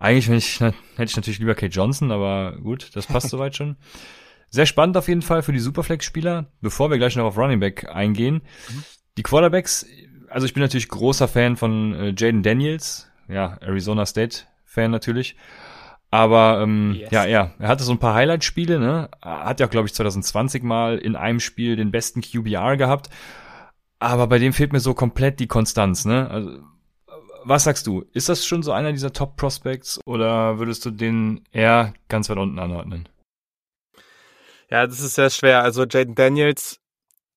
Eigentlich 0.00 0.28
ich, 0.28 0.60
hätte 0.60 0.74
ich 1.04 1.16
natürlich 1.16 1.38
lieber 1.38 1.54
Kate 1.54 1.72
Johnson, 1.72 2.10
aber 2.10 2.58
gut, 2.60 2.90
das 2.94 3.06
passt 3.06 3.28
soweit 3.30 3.54
schon. 3.54 3.76
Sehr 4.50 4.66
spannend 4.66 4.96
auf 4.96 5.06
jeden 5.06 5.22
Fall 5.22 5.42
für 5.42 5.52
die 5.52 5.60
Superflex-Spieler. 5.60 6.50
Bevor 6.60 6.90
wir 6.90 6.98
gleich 6.98 7.14
noch 7.14 7.24
auf 7.24 7.38
Running 7.38 7.60
Back 7.60 7.88
eingehen. 7.88 8.42
Mhm. 8.68 8.84
Die 9.18 9.22
Quarterbacks, 9.22 9.86
also 10.30 10.46
ich 10.46 10.54
bin 10.54 10.62
natürlich 10.62 10.88
großer 10.88 11.28
Fan 11.28 11.56
von 11.56 11.94
äh, 11.94 12.14
Jaden 12.16 12.42
Daniels, 12.42 13.10
ja, 13.28 13.56
Arizona 13.60 14.06
State 14.06 14.44
Fan 14.64 14.90
natürlich. 14.90 15.36
Aber 16.10 16.60
ähm, 16.62 16.96
yes. 16.98 17.10
ja, 17.10 17.26
ja, 17.26 17.50
er 17.58 17.68
hatte 17.68 17.84
so 17.84 17.92
ein 17.92 17.98
paar 17.98 18.14
Highlight-Spiele, 18.14 18.78
ne? 18.78 19.10
Hat 19.20 19.60
ja, 19.60 19.66
glaube 19.66 19.88
ich, 19.88 19.94
2020 19.94 20.62
mal 20.62 20.96
in 20.98 21.16
einem 21.16 21.40
Spiel 21.40 21.76
den 21.76 21.90
besten 21.90 22.22
QBR 22.22 22.78
gehabt. 22.78 23.10
Aber 23.98 24.26
bei 24.26 24.38
dem 24.38 24.52
fehlt 24.52 24.72
mir 24.72 24.80
so 24.80 24.94
komplett 24.94 25.38
die 25.40 25.48
Konstanz, 25.48 26.06
ne? 26.06 26.30
Also, 26.30 26.58
was 27.44 27.64
sagst 27.64 27.86
du? 27.86 28.04
Ist 28.12 28.28
das 28.28 28.46
schon 28.46 28.62
so 28.62 28.72
einer 28.72 28.92
dieser 28.92 29.12
Top-Prospects 29.12 30.00
oder 30.06 30.58
würdest 30.58 30.84
du 30.84 30.90
den 30.90 31.42
eher 31.52 31.92
ganz 32.08 32.28
weit 32.30 32.38
unten 32.38 32.58
anordnen? 32.58 33.08
Ja, 34.70 34.86
das 34.86 35.00
ist 35.00 35.14
sehr 35.14 35.30
schwer. 35.30 35.62
Also 35.62 35.84
Jaden 35.84 36.14
Daniels 36.14 36.80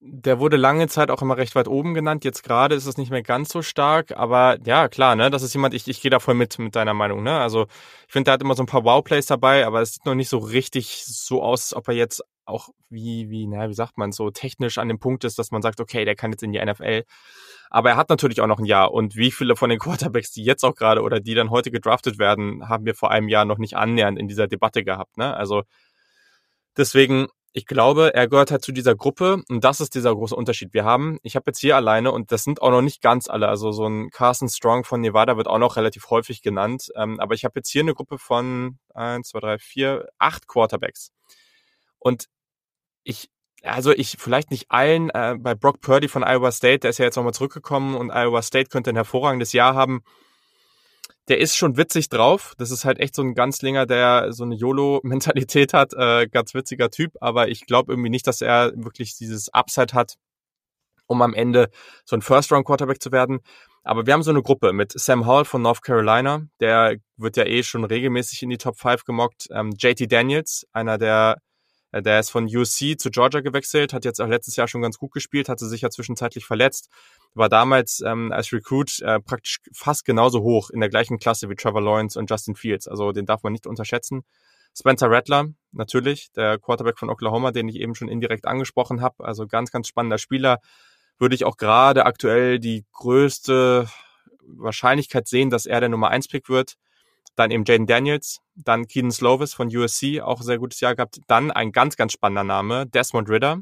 der 0.04 0.40
wurde 0.40 0.58
lange 0.58 0.88
Zeit 0.88 1.12
auch 1.12 1.22
immer 1.22 1.38
recht 1.38 1.54
weit 1.56 1.68
oben 1.68 1.94
genannt. 1.94 2.26
Jetzt 2.26 2.44
gerade 2.44 2.74
ist 2.74 2.88
es 2.88 2.98
nicht 2.98 3.12
mehr 3.12 3.22
ganz 3.22 3.50
so 3.50 3.62
stark, 3.62 4.18
aber 4.18 4.58
ja, 4.66 4.88
klar, 4.88 5.16
ne, 5.16 5.30
das 5.30 5.44
ist 5.44 5.54
jemand, 5.54 5.76
ich, 5.76 5.88
ich 5.88 6.02
gehe 6.02 6.10
da 6.10 6.20
voll 6.20 6.34
mit, 6.34 6.58
mit 6.58 6.76
deiner 6.76 6.96
Meinung, 6.96 7.22
ne? 7.22 7.40
Also 7.40 7.68
ich 8.08 8.12
finde, 8.12 8.26
der 8.26 8.34
hat 8.34 8.42
immer 8.42 8.56
so 8.56 8.64
ein 8.64 8.68
paar 8.68 8.84
Wow-Plays 8.84 9.28
dabei, 9.28 9.66
aber 9.66 9.82
es 9.82 9.94
sieht 9.94 10.06
noch 10.06 10.16
nicht 10.16 10.30
so 10.30 10.40
richtig 10.40 11.06
so 11.06 11.44
aus, 11.44 11.76
ob 11.76 11.88
er 11.88 11.94
jetzt 11.94 12.24
auch 12.46 12.70
wie, 12.90 13.30
wie, 13.30 13.46
na, 13.46 13.70
wie 13.70 13.74
sagt 13.76 13.98
man, 13.98 14.12
so 14.12 14.32
technisch 14.32 14.80
an 14.80 14.88
dem 14.88 15.00
Punkt 15.00 15.24
ist, 15.24 15.38
dass 15.38 15.52
man 15.52 15.62
sagt, 15.62 15.80
okay, 15.80 16.04
der 16.04 16.16
kann 16.16 16.32
jetzt 16.32 16.42
in 16.42 16.52
die 16.52 16.64
NFL. 16.64 17.04
Aber 17.70 17.92
er 17.92 17.96
hat 17.96 18.10
natürlich 18.10 18.42
auch 18.42 18.48
noch 18.48 18.60
ein 18.60 18.66
Jahr. 18.66 18.92
Und 18.92 19.16
wie 19.16 19.32
viele 19.32 19.56
von 19.56 19.70
den 19.70 19.80
Quarterbacks, 19.80 20.32
die 20.32 20.44
jetzt 20.44 20.64
auch 20.66 20.76
gerade 20.76 21.04
oder 21.04 21.20
die 21.20 21.36
dann 21.36 21.52
heute 21.52 21.70
gedraftet 21.70 22.18
werden, 22.18 22.68
haben 22.68 22.86
wir 22.86 22.96
vor 22.96 23.12
einem 23.12 23.30
Jahr 23.30 23.46
noch 23.46 23.60
nicht 23.60 23.76
annähernd 23.78 24.18
in 24.20 24.28
dieser 24.28 24.48
Debatte 24.48 24.84
gehabt, 24.84 25.18
ne? 25.18 25.36
Also 25.36 25.64
deswegen, 26.76 27.28
ich 27.54 27.66
glaube, 27.66 28.14
er 28.14 28.28
gehört 28.28 28.52
halt 28.52 28.64
zu 28.64 28.72
dieser 28.72 28.96
Gruppe 28.96 29.44
und 29.50 29.64
das 29.64 29.82
ist 29.82 29.94
dieser 29.96 30.14
große 30.16 30.36
Unterschied. 30.36 30.74
Wir 30.74 30.86
haben, 30.86 31.20
ich 31.22 31.36
habe 31.36 31.46
jetzt 31.48 31.60
hier 31.60 31.76
alleine 31.76 32.12
und 32.12 32.32
das 32.32 32.44
sind 32.44 32.62
auch 32.62 32.72
noch 32.72 32.82
nicht 32.82 33.02
ganz 33.02 33.30
alle, 33.30 33.50
also 33.50 33.72
so 33.72 33.86
ein 33.88 34.10
Carson 34.10 34.48
Strong 34.48 34.86
von 34.86 35.02
Nevada 35.02 35.36
wird 35.36 35.48
auch 35.48 35.58
noch 35.58 35.76
relativ 35.76 36.10
häufig 36.10 36.42
genannt, 36.42 36.92
ähm, 36.96 37.20
aber 37.20 37.34
ich 37.34 37.44
habe 37.44 37.54
jetzt 37.58 37.70
hier 37.70 37.82
eine 37.82 37.94
Gruppe 37.94 38.18
von 38.18 38.80
eins, 38.94 39.30
zwei, 39.30 39.40
drei, 39.40 39.60
vier, 39.60 40.08
acht 40.18 40.48
Quarterbacks. 40.48 41.12
Und 42.00 42.28
ich 43.04 43.30
also 43.64 43.92
ich 43.92 44.18
vielleicht 44.18 44.50
nicht 44.50 44.72
allen, 44.72 45.12
äh, 45.12 45.36
bei 45.40 45.54
Brock 45.54 45.82
Purdy 45.82 46.08
von 46.08 46.24
Iowa 46.24 46.52
State, 46.52 46.80
der 46.80 46.90
ist 46.92 46.98
ja 46.98 47.06
jetzt 47.06 47.16
nochmal 47.16 47.34
zurückgekommen 47.34 47.96
und 47.96 48.10
Iowa 48.12 48.42
State 48.42 48.70
könnte 48.70 48.90
ein 48.90 48.96
hervorragendes 48.96 49.54
Jahr 49.54 49.76
haben 49.76 50.04
der 51.28 51.40
ist 51.40 51.56
schon 51.56 51.78
witzig 51.78 52.10
drauf. 52.10 52.54
Das 52.58 52.72
ist 52.72 52.86
halt 52.86 53.00
echt 53.00 53.16
so 53.16 53.22
ein 53.22 53.36
Ganzlinger, 53.36 53.86
der 53.86 54.34
so 54.34 54.44
eine 54.44 54.56
YOLO-Mentalität 54.56 55.74
hat. 55.74 55.94
Äh, 55.94 56.28
ganz 56.28 56.54
witziger 56.54 56.90
Typ, 56.90 57.14
aber 57.22 57.50
ich 57.50 57.66
glaube 57.66 57.94
irgendwie 57.94 58.10
nicht, 58.10 58.28
dass 58.28 58.42
er 58.42 58.72
wirklich 58.76 59.16
dieses 59.18 59.50
Upside 59.54 59.94
hat, 59.94 60.16
um 61.08 61.22
am 61.22 61.34
Ende 61.34 61.70
so 62.06 62.16
ein 62.16 62.22
First-Round-Quarterback 62.22 63.02
zu 63.02 63.12
werden. 63.12 63.40
Aber 63.84 64.06
wir 64.06 64.14
haben 64.14 64.24
so 64.24 64.32
eine 64.32 64.44
Gruppe 64.44 64.74
mit 64.74 64.94
Sam 65.00 65.26
Hall 65.26 65.46
von 65.46 65.62
North 65.62 65.82
Carolina, 65.82 66.44
der 66.60 66.98
wird 67.18 67.38
ja 67.38 67.46
eh 67.46 67.64
schon 67.64 67.84
regelmäßig 67.84 68.44
in 68.44 68.50
die 68.50 68.58
Top 68.58 68.78
5 68.78 69.06
gemockt. 69.06 69.48
Ähm, 69.52 69.72
JT 69.78 70.12
Daniels, 70.12 70.68
einer 70.72 70.98
der 70.98 71.38
der 71.94 72.20
ist 72.20 72.30
von 72.30 72.46
USC 72.46 72.98
zu 72.98 73.10
Georgia 73.10 73.42
gewechselt, 73.42 73.94
hat 73.94 74.06
jetzt 74.06 74.22
auch 74.22 74.28
letztes 74.28 74.56
Jahr 74.56 74.68
schon 74.68 74.82
ganz 74.82 74.98
gut 74.98 75.12
gespielt, 75.12 75.50
hatte 75.50 75.68
sich 75.68 75.82
ja 75.82 75.90
zwischenzeitlich 75.90 76.46
verletzt, 76.46 76.90
war 77.34 77.50
damals 77.50 78.02
ähm, 78.06 78.32
als 78.32 78.54
Recruit 78.54 79.02
äh, 79.02 79.20
praktisch 79.20 79.60
fast 79.74 80.06
genauso 80.06 80.42
hoch 80.42 80.70
in 80.70 80.80
der 80.80 80.90
gleichen 80.90 81.20
Klasse 81.20 81.50
wie 81.50 81.56
Trevor 81.56 81.82
Lawrence 81.82 82.18
und 82.18 82.30
Justin 82.30 82.56
Fields. 82.56 82.88
Also 82.88 83.12
den 83.12 83.26
darf 83.26 83.44
man 83.44 83.52
nicht 83.52 83.68
unterschätzen. 83.68 84.24
Spencer 84.78 85.12
Rattler, 85.12 85.50
natürlich, 85.74 86.32
der 86.32 86.58
Quarterback 86.58 86.98
von 86.98 87.10
Oklahoma, 87.10 87.52
den 87.52 87.68
ich 87.68 87.76
eben 87.76 87.94
schon 87.94 88.08
indirekt 88.08 88.46
angesprochen 88.46 89.02
habe. 89.02 89.24
Also 89.26 89.48
ganz, 89.48 89.72
ganz 89.72 89.88
spannender 89.88 90.18
Spieler. 90.18 90.60
Würde 91.20 91.36
ich 91.36 91.46
auch 91.46 91.58
gerade 91.58 92.06
aktuell 92.06 92.58
die 92.58 92.86
größte 92.94 93.88
Wahrscheinlichkeit 94.44 95.28
sehen, 95.28 95.50
dass 95.50 95.66
er 95.66 95.82
der 95.82 95.90
Nummer 95.90 96.10
1 96.10 96.30
Pick 96.30 96.50
wird. 96.50 96.78
Dann 97.36 97.52
eben 97.52 97.64
Jaden 97.66 97.88
Daniels, 97.88 98.40
dann 98.56 98.88
Keaton 98.88 99.12
Slovis 99.12 99.54
von 99.54 99.76
USC, 99.76 100.22
auch 100.22 100.40
ein 100.40 100.46
sehr 100.46 100.60
gutes 100.60 100.80
Jahr 100.82 100.96
gehabt. 100.96 101.20
Dann 101.28 101.52
ein 101.52 101.72
ganz, 101.72 101.96
ganz 101.96 102.14
spannender 102.14 102.44
Name, 102.44 102.86
Desmond 102.88 103.30
Ritter 103.30 103.62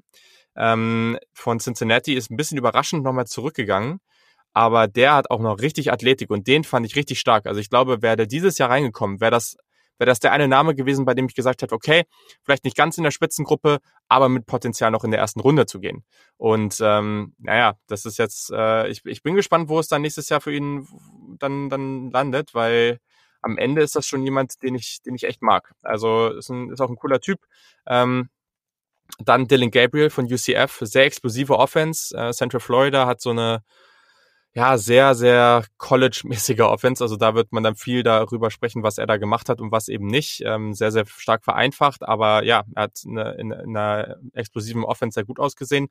ähm, 0.55 1.17
von 1.33 1.59
Cincinnati, 1.59 2.13
ist 2.13 2.31
ein 2.31 2.37
bisschen 2.37 2.57
überraschend 2.57 3.03
nochmal 3.03 3.27
zurückgegangen. 3.27 3.99
Aber 4.53 4.87
der 4.87 5.13
hat 5.13 5.29
auch 5.29 5.39
noch 5.39 5.59
richtig 5.59 5.91
Athletik 5.91 6.31
und 6.31 6.47
den 6.47 6.63
fand 6.63 6.85
ich 6.85 6.95
richtig 6.95 7.19
stark. 7.19 7.45
Also 7.45 7.59
ich 7.59 7.69
glaube, 7.69 8.01
wäre 8.01 8.15
der 8.17 8.25
dieses 8.25 8.57
Jahr 8.57 8.69
reingekommen, 8.69 9.21
wäre 9.21 9.31
das 9.31 9.55
wäre 9.99 10.07
das 10.09 10.19
der 10.19 10.31
eine 10.31 10.47
Name 10.47 10.73
gewesen, 10.73 11.05
bei 11.05 11.13
dem 11.13 11.27
ich 11.27 11.35
gesagt 11.35 11.61
hätte, 11.61 11.75
okay, 11.75 12.03
vielleicht 12.43 12.63
nicht 12.63 12.77
ganz 12.77 12.97
in 12.97 13.03
der 13.03 13.11
Spitzengruppe, 13.11 13.79
aber 14.07 14.29
mit 14.29 14.45
Potenzial 14.45 14.91
noch 14.91 15.03
in 15.03 15.11
der 15.11 15.19
ersten 15.19 15.41
Runde 15.41 15.65
zu 15.65 15.79
gehen. 15.79 16.03
Und 16.37 16.79
ähm, 16.81 17.35
naja, 17.37 17.75
das 17.87 18.05
ist 18.05 18.17
jetzt, 18.17 18.49
äh, 18.51 18.87
ich, 18.87 19.01
ich 19.05 19.21
bin 19.21 19.35
gespannt, 19.35 19.69
wo 19.69 19.77
es 19.77 19.89
dann 19.89 20.01
nächstes 20.01 20.29
Jahr 20.29 20.41
für 20.41 20.53
ihn 20.53 20.87
dann, 21.37 21.69
dann 21.69 22.09
landet, 22.11 22.53
weil 22.53 22.99
am 23.41 23.57
Ende 23.57 23.81
ist 23.81 23.95
das 23.95 24.05
schon 24.05 24.23
jemand, 24.23 24.61
den 24.63 24.75
ich, 24.75 25.01
den 25.05 25.15
ich 25.15 25.23
echt 25.23 25.41
mag. 25.41 25.71
Also 25.81 26.29
ist, 26.29 26.49
ein, 26.49 26.71
ist 26.71 26.81
auch 26.81 26.89
ein 26.89 26.95
cooler 26.95 27.19
Typ. 27.19 27.39
Ähm, 27.87 28.29
dann 29.17 29.47
Dylan 29.47 29.71
Gabriel 29.71 30.09
von 30.09 30.25
UCF, 30.25 30.79
sehr 30.81 31.05
explosive 31.05 31.57
Offense. 31.57 32.15
Äh, 32.15 32.31
Central 32.31 32.59
Florida 32.59 33.07
hat 33.07 33.21
so 33.21 33.31
eine 33.31 33.63
ja 34.53 34.77
sehr 34.77 35.13
sehr 35.15 35.65
College-mäßige 35.77 36.61
Offense. 36.61 37.03
Also 37.03 37.15
da 37.15 37.35
wird 37.35 37.51
man 37.51 37.63
dann 37.63 37.75
viel 37.75 38.03
darüber 38.03 38.51
sprechen, 38.51 38.83
was 38.83 38.97
er 38.97 39.07
da 39.07 39.17
gemacht 39.17 39.49
hat 39.49 39.61
und 39.61 39.71
was 39.71 39.87
eben 39.87 40.07
nicht. 40.07 40.41
Ähm, 40.45 40.73
sehr 40.73 40.91
sehr 40.91 41.05
stark 41.05 41.43
vereinfacht, 41.43 42.03
aber 42.03 42.43
ja, 42.43 42.63
er 42.75 42.83
hat 42.83 43.01
eine, 43.05 43.33
in, 43.33 43.51
in 43.51 43.77
einer 43.77 44.17
explosiven 44.33 44.83
Offense 44.83 45.15
sehr 45.15 45.25
gut 45.25 45.39
ausgesehen. 45.39 45.87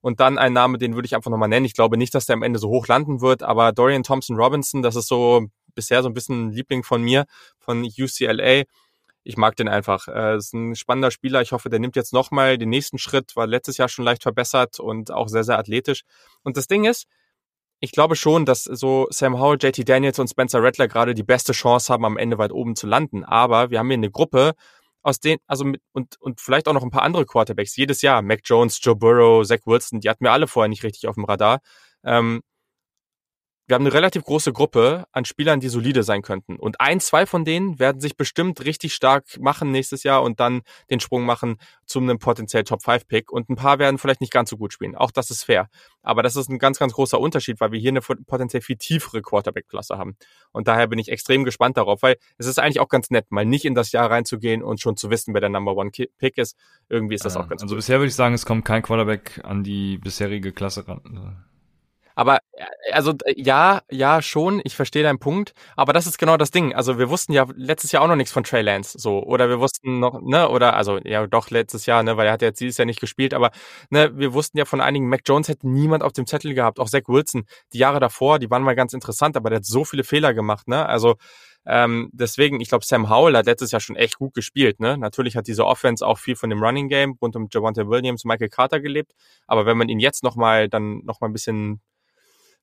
Und 0.00 0.20
dann 0.20 0.38
ein 0.38 0.52
Name, 0.52 0.78
den 0.78 0.94
würde 0.94 1.06
ich 1.06 1.16
einfach 1.16 1.30
nochmal 1.30 1.48
nennen. 1.48 1.66
Ich 1.66 1.74
glaube 1.74 1.96
nicht, 1.96 2.14
dass 2.14 2.26
der 2.26 2.34
am 2.34 2.42
Ende 2.42 2.58
so 2.58 2.68
hoch 2.68 2.86
landen 2.86 3.20
wird, 3.20 3.42
aber 3.42 3.72
Dorian 3.72 4.02
Thompson 4.02 4.36
Robinson, 4.36 4.82
das 4.82 4.94
ist 4.94 5.08
so 5.08 5.48
bisher 5.76 6.02
so 6.02 6.08
ein 6.08 6.14
bisschen 6.14 6.48
ein 6.48 6.52
Liebling 6.52 6.82
von 6.82 7.02
mir, 7.02 7.26
von 7.60 7.84
UCLA. 7.84 8.64
Ich 9.22 9.36
mag 9.36 9.54
den 9.54 9.68
einfach. 9.68 10.08
Er 10.08 10.36
ist 10.36 10.52
ein 10.54 10.74
spannender 10.74 11.12
Spieler. 11.12 11.42
Ich 11.42 11.52
hoffe, 11.52 11.68
der 11.68 11.78
nimmt 11.78 11.94
jetzt 11.94 12.12
nochmal 12.12 12.58
den 12.58 12.70
nächsten 12.70 12.98
Schritt, 12.98 13.36
war 13.36 13.46
letztes 13.46 13.76
Jahr 13.76 13.88
schon 13.88 14.04
leicht 14.04 14.24
verbessert 14.24 14.80
und 14.80 15.12
auch 15.12 15.28
sehr, 15.28 15.44
sehr 15.44 15.58
athletisch. 15.58 16.02
Und 16.42 16.56
das 16.56 16.66
Ding 16.66 16.84
ist, 16.84 17.06
ich 17.80 17.92
glaube 17.92 18.16
schon, 18.16 18.44
dass 18.46 18.64
so 18.64 19.06
Sam 19.10 19.38
Howell, 19.38 19.58
JT 19.60 19.88
Daniels 19.88 20.18
und 20.18 20.28
Spencer 20.28 20.62
Rattler 20.62 20.88
gerade 20.88 21.14
die 21.14 21.22
beste 21.22 21.52
Chance 21.52 21.92
haben, 21.92 22.04
am 22.04 22.16
Ende 22.16 22.38
weit 22.38 22.52
oben 22.52 22.74
zu 22.74 22.86
landen. 22.86 23.24
Aber 23.24 23.70
wir 23.70 23.78
haben 23.78 23.88
hier 23.88 23.94
eine 23.94 24.10
Gruppe, 24.10 24.54
aus 25.06 25.20
denen, 25.20 25.38
also 25.46 25.64
mit, 25.64 25.80
und, 25.92 26.20
und 26.20 26.40
vielleicht 26.40 26.66
auch 26.66 26.72
noch 26.72 26.82
ein 26.82 26.90
paar 26.90 27.02
andere 27.02 27.26
Quarterbacks 27.26 27.76
jedes 27.76 28.02
Jahr. 28.02 28.22
Mac 28.22 28.40
Jones, 28.44 28.80
Joe 28.82 28.96
Burrow, 28.96 29.46
Zach 29.46 29.60
Wilson, 29.64 30.00
die 30.00 30.10
hatten 30.10 30.24
wir 30.24 30.32
alle 30.32 30.48
vorher 30.48 30.68
nicht 30.68 30.82
richtig 30.82 31.06
auf 31.06 31.14
dem 31.14 31.24
Radar. 31.24 31.60
Ähm, 32.02 32.42
wir 33.66 33.74
haben 33.74 33.82
eine 33.82 33.92
relativ 33.92 34.22
große 34.22 34.52
Gruppe 34.52 35.06
an 35.10 35.24
Spielern, 35.24 35.58
die 35.58 35.68
solide 35.68 36.04
sein 36.04 36.22
könnten. 36.22 36.56
Und 36.56 36.80
ein, 36.80 37.00
zwei 37.00 37.26
von 37.26 37.44
denen 37.44 37.78
werden 37.80 38.00
sich 38.00 38.16
bestimmt 38.16 38.64
richtig 38.64 38.94
stark 38.94 39.24
machen 39.40 39.72
nächstes 39.72 40.04
Jahr 40.04 40.22
und 40.22 40.38
dann 40.38 40.62
den 40.88 41.00
Sprung 41.00 41.24
machen 41.24 41.56
zu 41.84 41.98
einem 41.98 42.18
potenziell 42.18 42.62
Top-5-Pick. 42.62 43.32
Und 43.32 43.48
ein 43.50 43.56
paar 43.56 43.80
werden 43.80 43.98
vielleicht 43.98 44.20
nicht 44.20 44.32
ganz 44.32 44.50
so 44.50 44.56
gut 44.56 44.72
spielen. 44.72 44.94
Auch 44.94 45.10
das 45.10 45.30
ist 45.30 45.42
fair. 45.44 45.68
Aber 46.02 46.22
das 46.22 46.36
ist 46.36 46.48
ein 46.48 46.60
ganz, 46.60 46.78
ganz 46.78 46.92
großer 46.92 47.18
Unterschied, 47.18 47.58
weil 47.58 47.72
wir 47.72 47.80
hier 47.80 47.90
eine 47.90 48.00
potenziell 48.00 48.62
viel 48.62 48.76
tiefere 48.76 49.20
Quarterback-Klasse 49.20 49.98
haben. 49.98 50.16
Und 50.52 50.68
daher 50.68 50.86
bin 50.86 51.00
ich 51.00 51.08
extrem 51.08 51.44
gespannt 51.44 51.76
darauf, 51.76 52.02
weil 52.02 52.16
es 52.38 52.46
ist 52.46 52.60
eigentlich 52.60 52.78
auch 52.78 52.88
ganz 52.88 53.10
nett, 53.10 53.30
mal 53.30 53.44
nicht 53.44 53.64
in 53.64 53.74
das 53.74 53.90
Jahr 53.90 54.10
reinzugehen 54.10 54.62
und 54.62 54.80
schon 54.80 54.96
zu 54.96 55.10
wissen, 55.10 55.34
wer 55.34 55.40
der 55.40 55.50
Number 55.50 55.76
One-Pick 55.76 56.38
ist. 56.38 56.56
Irgendwie 56.88 57.16
ist 57.16 57.24
das 57.24 57.34
ja, 57.34 57.40
auch 57.40 57.48
ganz 57.48 57.62
Also 57.62 57.74
cool. 57.74 57.78
bisher 57.78 57.98
würde 57.98 58.08
ich 58.08 58.14
sagen, 58.14 58.34
es 58.34 58.46
kommt 58.46 58.64
kein 58.64 58.82
Quarterback 58.82 59.40
an 59.42 59.64
die 59.64 59.98
bisherige 59.98 60.52
Klasse 60.52 60.86
ran. 60.86 61.44
Aber 62.16 62.38
äh, 62.52 62.64
also 62.92 63.14
ja, 63.36 63.82
ja 63.90 64.22
schon, 64.22 64.60
ich 64.64 64.74
verstehe 64.74 65.02
deinen 65.04 65.20
Punkt, 65.20 65.52
aber 65.76 65.92
das 65.92 66.06
ist 66.06 66.18
genau 66.18 66.36
das 66.36 66.50
Ding. 66.50 66.74
Also 66.74 66.98
wir 66.98 67.10
wussten 67.10 67.32
ja 67.32 67.46
letztes 67.54 67.92
Jahr 67.92 68.02
auch 68.02 68.08
noch 68.08 68.16
nichts 68.16 68.32
von 68.32 68.42
Trey 68.42 68.62
Lance, 68.62 68.98
so 68.98 69.22
oder 69.22 69.48
wir 69.48 69.60
wussten 69.60 70.00
noch, 70.00 70.20
ne, 70.22 70.48
oder 70.48 70.74
also 70.74 70.98
ja 71.04 71.26
doch 71.26 71.50
letztes 71.50 71.86
Jahr, 71.86 72.02
ne, 72.02 72.16
weil 72.16 72.26
er 72.26 72.32
hat 72.32 72.42
jetzt 72.42 72.60
dieses 72.60 72.78
Jahr 72.78 72.86
nicht 72.86 73.00
gespielt, 73.00 73.34
aber 73.34 73.50
ne, 73.90 74.10
wir 74.18 74.32
wussten 74.32 74.58
ja 74.58 74.64
von 74.64 74.80
einigen 74.80 75.08
Mac 75.08 75.20
Jones 75.26 75.48
hätte 75.48 75.68
niemand 75.68 76.02
auf 76.02 76.12
dem 76.12 76.26
Zettel 76.26 76.54
gehabt, 76.54 76.80
auch 76.80 76.88
Zach 76.88 77.02
Wilson, 77.06 77.44
die 77.72 77.78
Jahre 77.78 78.00
davor, 78.00 78.38
die 78.38 78.50
waren 78.50 78.62
mal 78.62 78.74
ganz 78.74 78.94
interessant, 78.94 79.36
aber 79.36 79.50
der 79.50 79.58
hat 79.58 79.66
so 79.66 79.84
viele 79.84 80.02
Fehler 80.02 80.34
gemacht, 80.34 80.68
ne? 80.68 80.86
Also 80.86 81.16
ähm, 81.68 82.10
deswegen, 82.12 82.60
ich 82.60 82.68
glaube, 82.68 82.84
Sam 82.84 83.10
Howell 83.10 83.36
hat 83.36 83.46
letztes 83.46 83.72
Jahr 83.72 83.80
schon 83.80 83.96
echt 83.96 84.18
gut 84.18 84.34
gespielt. 84.34 84.78
Ne? 84.78 84.96
Natürlich 84.96 85.36
hat 85.36 85.48
diese 85.48 85.66
Offense 85.66 86.06
auch 86.06 86.18
viel 86.18 86.36
von 86.36 86.48
dem 86.48 86.62
Running 86.62 86.88
Game 86.88 87.18
rund 87.20 87.34
um 87.34 87.48
Javante 87.50 87.88
Williams, 87.88 88.24
Michael 88.24 88.48
Carter 88.50 88.78
gelebt. 88.78 89.12
Aber 89.48 89.66
wenn 89.66 89.76
man 89.76 89.88
ihn 89.88 89.98
jetzt 89.98 90.22
nochmal 90.22 90.68
dann 90.68 91.00
nochmal 91.04 91.28
ein 91.28 91.32
bisschen 91.32 91.80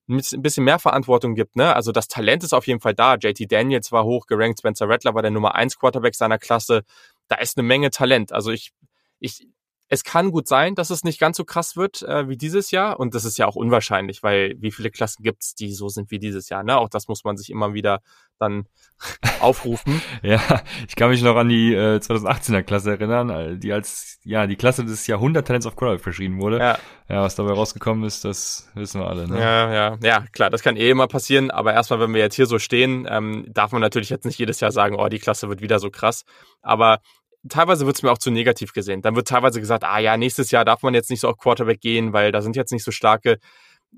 ein 0.07 0.41
bisschen 0.41 0.63
mehr 0.63 0.79
Verantwortung 0.79 1.35
gibt. 1.35 1.55
Ne? 1.55 1.75
Also 1.75 1.91
das 1.91 2.07
Talent 2.07 2.43
ist 2.43 2.53
auf 2.53 2.67
jeden 2.67 2.81
Fall 2.81 2.93
da. 2.93 3.15
JT 3.15 3.51
Daniels 3.51 3.91
war 3.91 4.03
hoch 4.03 4.25
gerankt, 4.25 4.59
Spencer 4.59 4.89
Rattler 4.89 5.13
war 5.13 5.21
der 5.21 5.31
Nummer 5.31 5.55
1 5.55 5.79
Quarterback 5.79 6.15
seiner 6.15 6.37
Klasse. 6.37 6.83
Da 7.29 7.35
ist 7.37 7.57
eine 7.57 7.67
Menge 7.67 7.89
Talent. 7.89 8.31
Also 8.31 8.51
ich, 8.51 8.73
ich, 9.19 9.47
es 9.89 10.03
kann 10.03 10.31
gut 10.31 10.47
sein, 10.47 10.75
dass 10.75 10.89
es 10.89 11.03
nicht 11.03 11.19
ganz 11.19 11.37
so 11.37 11.45
krass 11.45 11.75
wird 11.75 12.01
äh, 12.03 12.27
wie 12.27 12.37
dieses 12.37 12.71
Jahr. 12.71 12.99
Und 12.99 13.13
das 13.13 13.25
ist 13.25 13.37
ja 13.37 13.47
auch 13.47 13.55
unwahrscheinlich, 13.55 14.23
weil 14.23 14.55
wie 14.59 14.71
viele 14.71 14.89
Klassen 14.89 15.23
gibt's, 15.23 15.55
die 15.55 15.73
so 15.73 15.89
sind 15.89 16.09
wie 16.09 16.19
dieses 16.19 16.49
Jahr. 16.49 16.63
Ne? 16.63 16.77
Auch 16.77 16.89
das 16.89 17.07
muss 17.07 17.23
man 17.23 17.37
sich 17.37 17.49
immer 17.49 17.73
wieder 17.73 18.01
dann 18.39 18.65
aufrufen. 19.39 20.01
ja, 20.23 20.41
ich 20.87 20.95
kann 20.95 21.09
mich 21.09 21.21
noch 21.21 21.35
an 21.35 21.49
die 21.49 21.73
äh, 21.73 21.97
2018er 21.97 22.63
Klasse 22.63 22.91
erinnern, 22.91 23.29
äh, 23.29 23.57
die 23.57 23.73
als 23.73 24.19
ja 24.23 24.47
die 24.47 24.55
Klasse 24.55 24.85
des 24.85 25.05
Jahrhunderttalents 25.07 25.65
auf 25.65 25.75
Quarterback 25.75 26.03
verschrieben 26.03 26.41
wurde. 26.41 26.59
Ja. 26.59 26.77
ja, 27.09 27.21
was 27.21 27.35
dabei 27.35 27.51
rausgekommen 27.51 28.03
ist, 28.05 28.25
das 28.25 28.69
wissen 28.73 29.01
wir 29.01 29.07
alle. 29.07 29.27
Ne? 29.27 29.39
Ja, 29.39 29.73
ja, 29.73 29.97
ja, 30.01 30.25
klar, 30.31 30.49
das 30.49 30.63
kann 30.63 30.75
eh 30.75 30.89
immer 30.89 31.07
passieren. 31.07 31.51
Aber 31.51 31.73
erstmal, 31.73 31.99
wenn 31.99 32.13
wir 32.13 32.21
jetzt 32.21 32.35
hier 32.35 32.47
so 32.47 32.57
stehen, 32.57 33.07
ähm, 33.09 33.45
darf 33.49 33.71
man 33.71 33.81
natürlich 33.81 34.09
jetzt 34.09 34.25
nicht 34.25 34.39
jedes 34.39 34.59
Jahr 34.59 34.71
sagen, 34.71 34.95
oh, 34.95 35.07
die 35.07 35.19
Klasse 35.19 35.49
wird 35.49 35.61
wieder 35.61 35.79
so 35.79 35.89
krass. 35.89 36.25
Aber 36.61 36.99
teilweise 37.49 37.85
wird 37.85 37.97
es 37.97 38.03
mir 38.03 38.11
auch 38.11 38.17
zu 38.17 38.31
negativ 38.31 38.73
gesehen. 38.73 39.01
Dann 39.01 39.15
wird 39.15 39.27
teilweise 39.27 39.59
gesagt, 39.59 39.83
ah 39.83 39.99
ja, 39.99 40.17
nächstes 40.17 40.51
Jahr 40.51 40.65
darf 40.65 40.83
man 40.83 40.93
jetzt 40.93 41.09
nicht 41.09 41.19
so 41.19 41.29
auf 41.29 41.37
Quarterback 41.37 41.81
gehen, 41.81 42.13
weil 42.13 42.31
da 42.31 42.41
sind 42.41 42.55
jetzt 42.55 42.71
nicht 42.71 42.83
so 42.83 42.91
starke. 42.91 43.37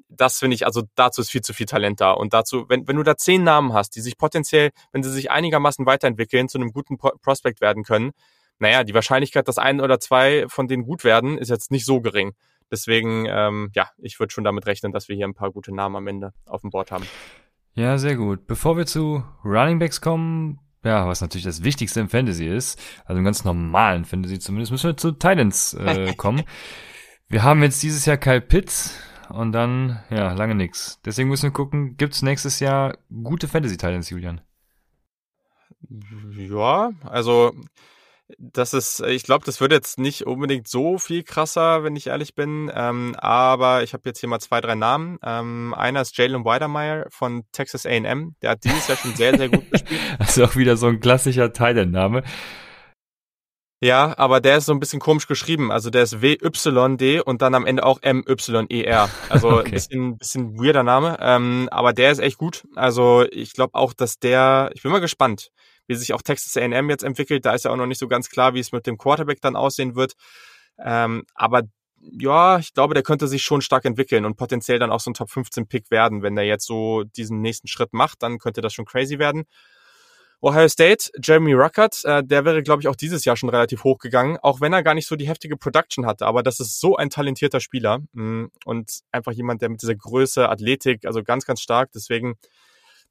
Das 0.09 0.39
finde 0.39 0.55
ich, 0.55 0.65
also 0.65 0.83
dazu 0.95 1.21
ist 1.21 1.31
viel 1.31 1.41
zu 1.41 1.53
viel 1.53 1.65
Talent 1.65 2.01
da. 2.01 2.11
Und 2.11 2.33
dazu, 2.33 2.65
wenn, 2.67 2.87
wenn 2.87 2.97
du 2.97 3.03
da 3.03 3.15
zehn 3.15 3.43
Namen 3.43 3.73
hast, 3.73 3.95
die 3.95 4.01
sich 4.01 4.17
potenziell, 4.17 4.71
wenn 4.91 5.03
sie 5.03 5.11
sich 5.11 5.31
einigermaßen 5.31 5.85
weiterentwickeln, 5.85 6.49
zu 6.49 6.57
einem 6.57 6.71
guten 6.71 6.97
Prospect 6.97 7.61
werden 7.61 7.83
können, 7.83 8.11
naja, 8.59 8.83
die 8.83 8.93
Wahrscheinlichkeit, 8.93 9.47
dass 9.47 9.57
ein 9.57 9.81
oder 9.81 9.99
zwei 9.99 10.45
von 10.47 10.67
denen 10.67 10.83
gut 10.83 11.03
werden, 11.03 11.37
ist 11.37 11.49
jetzt 11.49 11.71
nicht 11.71 11.85
so 11.85 12.01
gering. 12.01 12.33
Deswegen, 12.71 13.25
ähm, 13.29 13.69
ja, 13.75 13.89
ich 13.97 14.19
würde 14.19 14.33
schon 14.33 14.43
damit 14.43 14.65
rechnen, 14.65 14.91
dass 14.91 15.07
wir 15.07 15.15
hier 15.15 15.27
ein 15.27 15.35
paar 15.35 15.51
gute 15.51 15.73
Namen 15.73 15.95
am 15.95 16.07
Ende 16.07 16.33
auf 16.45 16.61
dem 16.61 16.71
Board 16.71 16.91
haben. 16.91 17.05
Ja, 17.73 17.97
sehr 17.97 18.15
gut. 18.15 18.47
Bevor 18.47 18.77
wir 18.77 18.85
zu 18.85 19.23
Running 19.43 19.79
Backs 19.79 20.01
kommen, 20.01 20.59
ja, 20.85 21.07
was 21.07 21.21
natürlich 21.21 21.43
das 21.43 21.63
Wichtigste 21.63 21.99
im 21.99 22.09
Fantasy 22.09 22.45
ist, 22.45 22.79
also 23.05 23.17
im 23.17 23.25
ganz 23.25 23.43
normalen 23.43 24.05
Fantasy 24.05 24.39
zumindest, 24.39 24.71
müssen 24.71 24.89
wir 24.89 24.97
zu 24.97 25.11
Titans 25.11 25.73
äh, 25.73 26.13
kommen. 26.17 26.43
wir 27.27 27.43
haben 27.43 27.63
jetzt 27.63 27.83
dieses 27.83 28.05
Jahr 28.05 28.17
Kyle 28.17 28.41
Pitts 28.41 28.97
und 29.29 29.51
dann, 29.51 29.99
ja, 30.09 30.33
lange 30.33 30.55
nix. 30.55 31.01
Deswegen 31.03 31.29
müssen 31.29 31.47
wir 31.47 31.51
gucken, 31.51 31.97
gibt's 31.97 32.21
nächstes 32.21 32.59
Jahr 32.59 32.97
gute 33.23 33.47
Fantasy 33.47 33.77
Titans, 33.77 34.09
Julian? 34.09 34.41
Ja, 36.37 36.91
also 37.03 37.53
Das 38.39 38.73
ist, 38.73 39.01
ich 39.01 39.23
glaube, 39.23 39.45
das 39.45 39.61
wird 39.61 39.71
jetzt 39.71 39.99
nicht 39.99 40.25
unbedingt 40.25 40.67
so 40.67 40.97
viel 40.97 41.23
krasser, 41.23 41.83
wenn 41.83 41.95
ich 41.95 42.07
ehrlich 42.07 42.33
bin. 42.33 42.71
Ähm, 42.73 43.15
aber 43.19 43.83
ich 43.83 43.93
habe 43.93 44.03
jetzt 44.05 44.19
hier 44.19 44.29
mal 44.29 44.39
zwei, 44.39 44.61
drei 44.61 44.73
Namen. 44.73 45.19
Ähm, 45.23 45.75
einer 45.77 46.01
ist 46.01 46.17
Jalen 46.17 46.43
Weidermeyer 46.43 47.05
von 47.09 47.43
Texas 47.51 47.85
A&M. 47.85 48.35
Der 48.41 48.51
hat 48.51 48.63
dieses 48.63 48.87
Jahr 48.87 48.97
schon 48.97 49.15
sehr, 49.15 49.37
sehr 49.37 49.49
gut 49.49 49.69
gespielt. 49.71 50.01
Also 50.19 50.45
auch 50.45 50.55
wieder 50.55 50.75
so 50.75 50.87
ein 50.87 50.99
klassischer 50.99 51.53
Thailand-Name. 51.53 52.23
Ja, 53.81 54.17
aber 54.17 54.41
der 54.41 54.57
ist 54.57 54.65
so 54.65 54.73
ein 54.73 54.79
bisschen 54.79 54.99
komisch 54.99 55.27
geschrieben. 55.27 55.71
Also 55.71 55.91
der 55.91 56.01
ist 56.01 56.21
W-Y-D 56.21 57.19
und 57.19 57.43
dann 57.43 57.53
am 57.53 57.67
Ende 57.67 57.85
auch 57.85 57.99
M-Y-E-R. 58.01 59.09
Also 59.29 59.49
okay. 59.59 59.65
ein 59.65 59.71
bisschen, 59.71 60.17
bisschen 60.17 60.57
weirder 60.57 60.81
Name. 60.81 61.17
Ähm, 61.19 61.69
aber 61.71 61.93
der 61.93 62.11
ist 62.11 62.19
echt 62.19 62.39
gut. 62.39 62.63
Also 62.75 63.25
ich 63.31 63.53
glaube 63.53 63.75
auch, 63.75 63.93
dass 63.93 64.17
der, 64.17 64.71
ich 64.73 64.81
bin 64.81 64.91
mal 64.91 65.01
gespannt, 65.01 65.51
wie 65.87 65.95
sich 65.95 66.13
auch 66.13 66.21
Texas 66.21 66.57
A&M 66.57 66.89
jetzt 66.89 67.03
entwickelt. 67.03 67.45
Da 67.45 67.53
ist 67.53 67.65
ja 67.65 67.71
auch 67.71 67.75
noch 67.75 67.85
nicht 67.85 67.99
so 67.99 68.07
ganz 68.07 68.29
klar, 68.29 68.53
wie 68.53 68.59
es 68.59 68.71
mit 68.71 68.87
dem 68.87 68.97
Quarterback 68.97 69.41
dann 69.41 69.55
aussehen 69.55 69.95
wird. 69.95 70.13
Ähm, 70.77 71.23
aber 71.33 71.63
ja, 71.99 72.59
ich 72.59 72.73
glaube, 72.73 72.93
der 72.93 73.03
könnte 73.03 73.27
sich 73.27 73.41
schon 73.41 73.61
stark 73.61 73.85
entwickeln 73.85 74.25
und 74.25 74.35
potenziell 74.35 74.79
dann 74.79 74.91
auch 74.91 74.99
so 74.99 75.09
ein 75.09 75.15
Top 75.15 75.31
15 75.31 75.67
Pick 75.67 75.89
werden. 75.91 76.21
Wenn 76.21 76.35
der 76.35 76.45
jetzt 76.45 76.65
so 76.65 77.03
diesen 77.03 77.41
nächsten 77.41 77.67
Schritt 77.67 77.93
macht, 77.93 78.21
dann 78.21 78.37
könnte 78.37 78.61
das 78.61 78.73
schon 78.73 78.85
crazy 78.85 79.19
werden. 79.19 79.45
Ohio 80.41 80.67
State, 80.67 81.09
Jeremy 81.23 81.53
Ruckert, 81.53 82.03
äh, 82.05 82.23
der 82.23 82.45
wäre, 82.45 82.61
glaube 82.61 82.81
ich, 82.81 82.87
auch 82.87 82.95
dieses 82.95 83.25
Jahr 83.25 83.35
schon 83.35 83.49
relativ 83.49 83.83
hoch 83.83 83.97
gegangen, 83.97 84.37
auch 84.41 84.61
wenn 84.61 84.73
er 84.73 84.83
gar 84.83 84.93
nicht 84.93 85.07
so 85.07 85.15
die 85.15 85.27
heftige 85.27 85.57
Production 85.57 86.05
hatte. 86.05 86.27
Aber 86.27 86.43
das 86.43 86.59
ist 86.59 86.79
so 86.79 86.97
ein 86.97 87.09
talentierter 87.09 87.59
Spieler 87.59 87.99
mh, 88.13 88.23
mm, 88.23 88.51
und 88.65 88.99
einfach 89.11 89.31
jemand, 89.31 89.61
der 89.61 89.69
mit 89.69 89.81
dieser 89.81 89.95
Größe, 89.95 90.47
Athletik, 90.47 91.05
also 91.05 91.23
ganz, 91.23 91.45
ganz 91.45 91.61
stark. 91.61 91.91
Deswegen, 91.93 92.35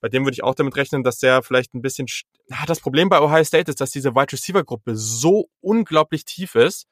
bei 0.05 0.11
dem 0.11 0.27
würde 0.27 0.35
ich 0.35 0.45
auch 0.45 0.55
damit 0.55 0.77
rechnen, 0.77 1.03
dass 1.03 1.17
der 1.17 1.43
vielleicht 1.43 1.73
ein 1.73 1.81
bisschen. 1.81 2.07
Ja, 2.49 2.59
das 2.67 2.79
Problem 2.79 3.09
bei 3.09 3.23
Ohio 3.23 3.43
State 3.43 3.71
ist, 3.71 3.81
dass 3.81 3.91
diese 3.91 4.15
Wide 4.15 4.33
Receiver 4.33 4.63
Gruppe 4.63 4.97
so 4.97 5.49
unglaublich 5.63 6.27
tief 6.27 6.57
ist, 6.57 6.87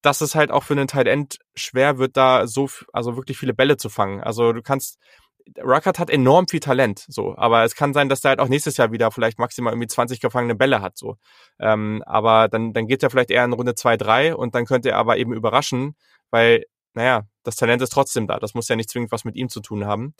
dass 0.00 0.22
es 0.22 0.34
halt 0.34 0.50
auch 0.50 0.64
für 0.64 0.74
einen 0.74 0.88
Tight 0.88 1.06
End 1.06 1.38
schwer 1.54 1.98
wird, 1.98 2.16
da 2.16 2.48
so, 2.48 2.68
also 2.92 3.14
wirklich 3.16 3.38
viele 3.38 3.54
Bälle 3.54 3.76
zu 3.76 3.88
fangen. 3.88 4.20
Also 4.20 4.52
du 4.52 4.60
kannst, 4.60 4.98
Ruckert 5.62 6.00
hat 6.00 6.10
enorm 6.10 6.48
viel 6.48 6.58
Talent, 6.58 7.04
so, 7.06 7.36
aber 7.36 7.62
es 7.62 7.76
kann 7.76 7.94
sein, 7.94 8.08
dass 8.08 8.22
der 8.22 8.30
halt 8.30 8.40
auch 8.40 8.48
nächstes 8.48 8.76
Jahr 8.76 8.90
wieder 8.90 9.12
vielleicht 9.12 9.38
maximal 9.38 9.72
irgendwie 9.72 9.86
20 9.86 10.18
gefangene 10.18 10.56
Bälle 10.56 10.82
hat, 10.82 10.98
so. 10.98 11.18
Ähm, 11.60 12.02
aber 12.06 12.48
dann, 12.48 12.72
dann 12.72 12.88
geht 12.88 13.04
er 13.04 13.10
vielleicht 13.10 13.30
eher 13.30 13.44
in 13.44 13.52
Runde 13.52 13.76
2, 13.76 13.96
3 13.98 14.34
und 14.34 14.56
dann 14.56 14.66
könnte 14.66 14.90
er 14.90 14.96
aber 14.96 15.16
eben 15.16 15.32
überraschen, 15.32 15.94
weil, 16.30 16.64
naja, 16.92 17.22
das 17.44 17.54
Talent 17.54 17.82
ist 17.82 17.90
trotzdem 17.90 18.26
da. 18.26 18.40
Das 18.40 18.54
muss 18.54 18.66
ja 18.66 18.74
nicht 18.74 18.90
zwingend 18.90 19.12
was 19.12 19.24
mit 19.24 19.36
ihm 19.36 19.48
zu 19.48 19.60
tun 19.60 19.86
haben. 19.86 20.16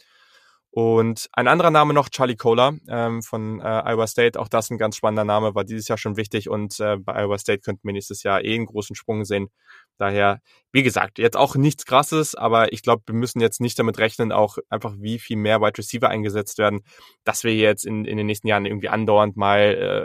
Und 0.75 1.29
ein 1.35 1.49
anderer 1.49 1.71
Name 1.71 1.93
noch, 1.93 2.09
Charlie 2.09 2.35
Kohler 2.35 2.73
ähm, 2.89 3.23
von 3.23 3.61
äh, 3.61 3.63
Iowa 3.63 4.07
State. 4.07 4.41
Auch 4.41 4.49
das 4.49 4.71
ein 4.71 4.79
ganz 4.79 4.97
spannender 4.97 5.25
Name, 5.25 5.55
war 5.55 5.65
dieses 5.65 5.87
Jahr 5.87 5.99
schon 5.99 6.17
wichtig 6.17 6.49
und 6.49 6.81
äh, 6.81 6.97
bei 6.97 7.13
Iowa 7.15 7.37
State 7.37 7.61
könnten 7.61 7.87
wir 7.87 7.93
nächstes 7.93 8.23
Jahr 8.23 8.43
eh 8.43 8.55
einen 8.55 8.65
großen 8.65 8.97
Sprung 8.97 9.27
sehen. 9.27 9.51
Daher, 9.99 10.41
wie 10.73 10.83
gesagt, 10.83 11.19
jetzt 11.19 11.37
auch 11.37 11.57
nichts 11.57 11.85
Krasses, 11.85 12.35
aber 12.35 12.73
ich 12.73 12.81
glaube, 12.81 13.03
wir 13.05 13.15
müssen 13.15 13.39
jetzt 13.41 13.61
nicht 13.61 13.79
damit 13.79 13.99
rechnen, 13.99 14.33
auch 14.33 14.57
einfach 14.71 14.95
wie 14.97 15.19
viel 15.19 15.37
mehr 15.37 15.61
Wide 15.61 15.77
Receiver 15.77 16.09
eingesetzt 16.09 16.57
werden, 16.57 16.81
dass 17.23 17.45
wir 17.45 17.55
jetzt 17.55 17.85
in, 17.85 18.07
in 18.07 18.17
den 18.17 18.27
nächsten 18.27 18.49
Jahren 18.49 18.65
irgendwie 18.65 18.89
andauernd 18.89 19.37
mal 19.37 19.61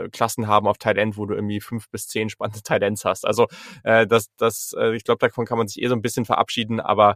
äh, 0.05 0.09
Klassen 0.09 0.47
haben 0.47 0.67
auf 0.67 0.79
Tight 0.79 0.97
End, 0.97 1.15
wo 1.15 1.25
du 1.25 1.33
irgendwie 1.33 1.61
fünf 1.61 1.89
bis 1.91 2.09
zehn 2.09 2.29
spannende 2.29 2.61
Tight 2.61 2.83
Ends 2.83 3.05
hast. 3.05 3.25
Also 3.25 3.47
äh, 3.85 4.05
das, 4.05 4.27
das, 4.35 4.75
äh, 4.77 4.93
ich 4.97 5.05
glaube, 5.05 5.19
davon 5.19 5.45
kann 5.45 5.57
man 5.57 5.69
sich 5.69 5.81
eh 5.81 5.87
so 5.87 5.95
ein 5.95 6.01
bisschen 6.01 6.25
verabschieden, 6.25 6.81
aber 6.81 7.15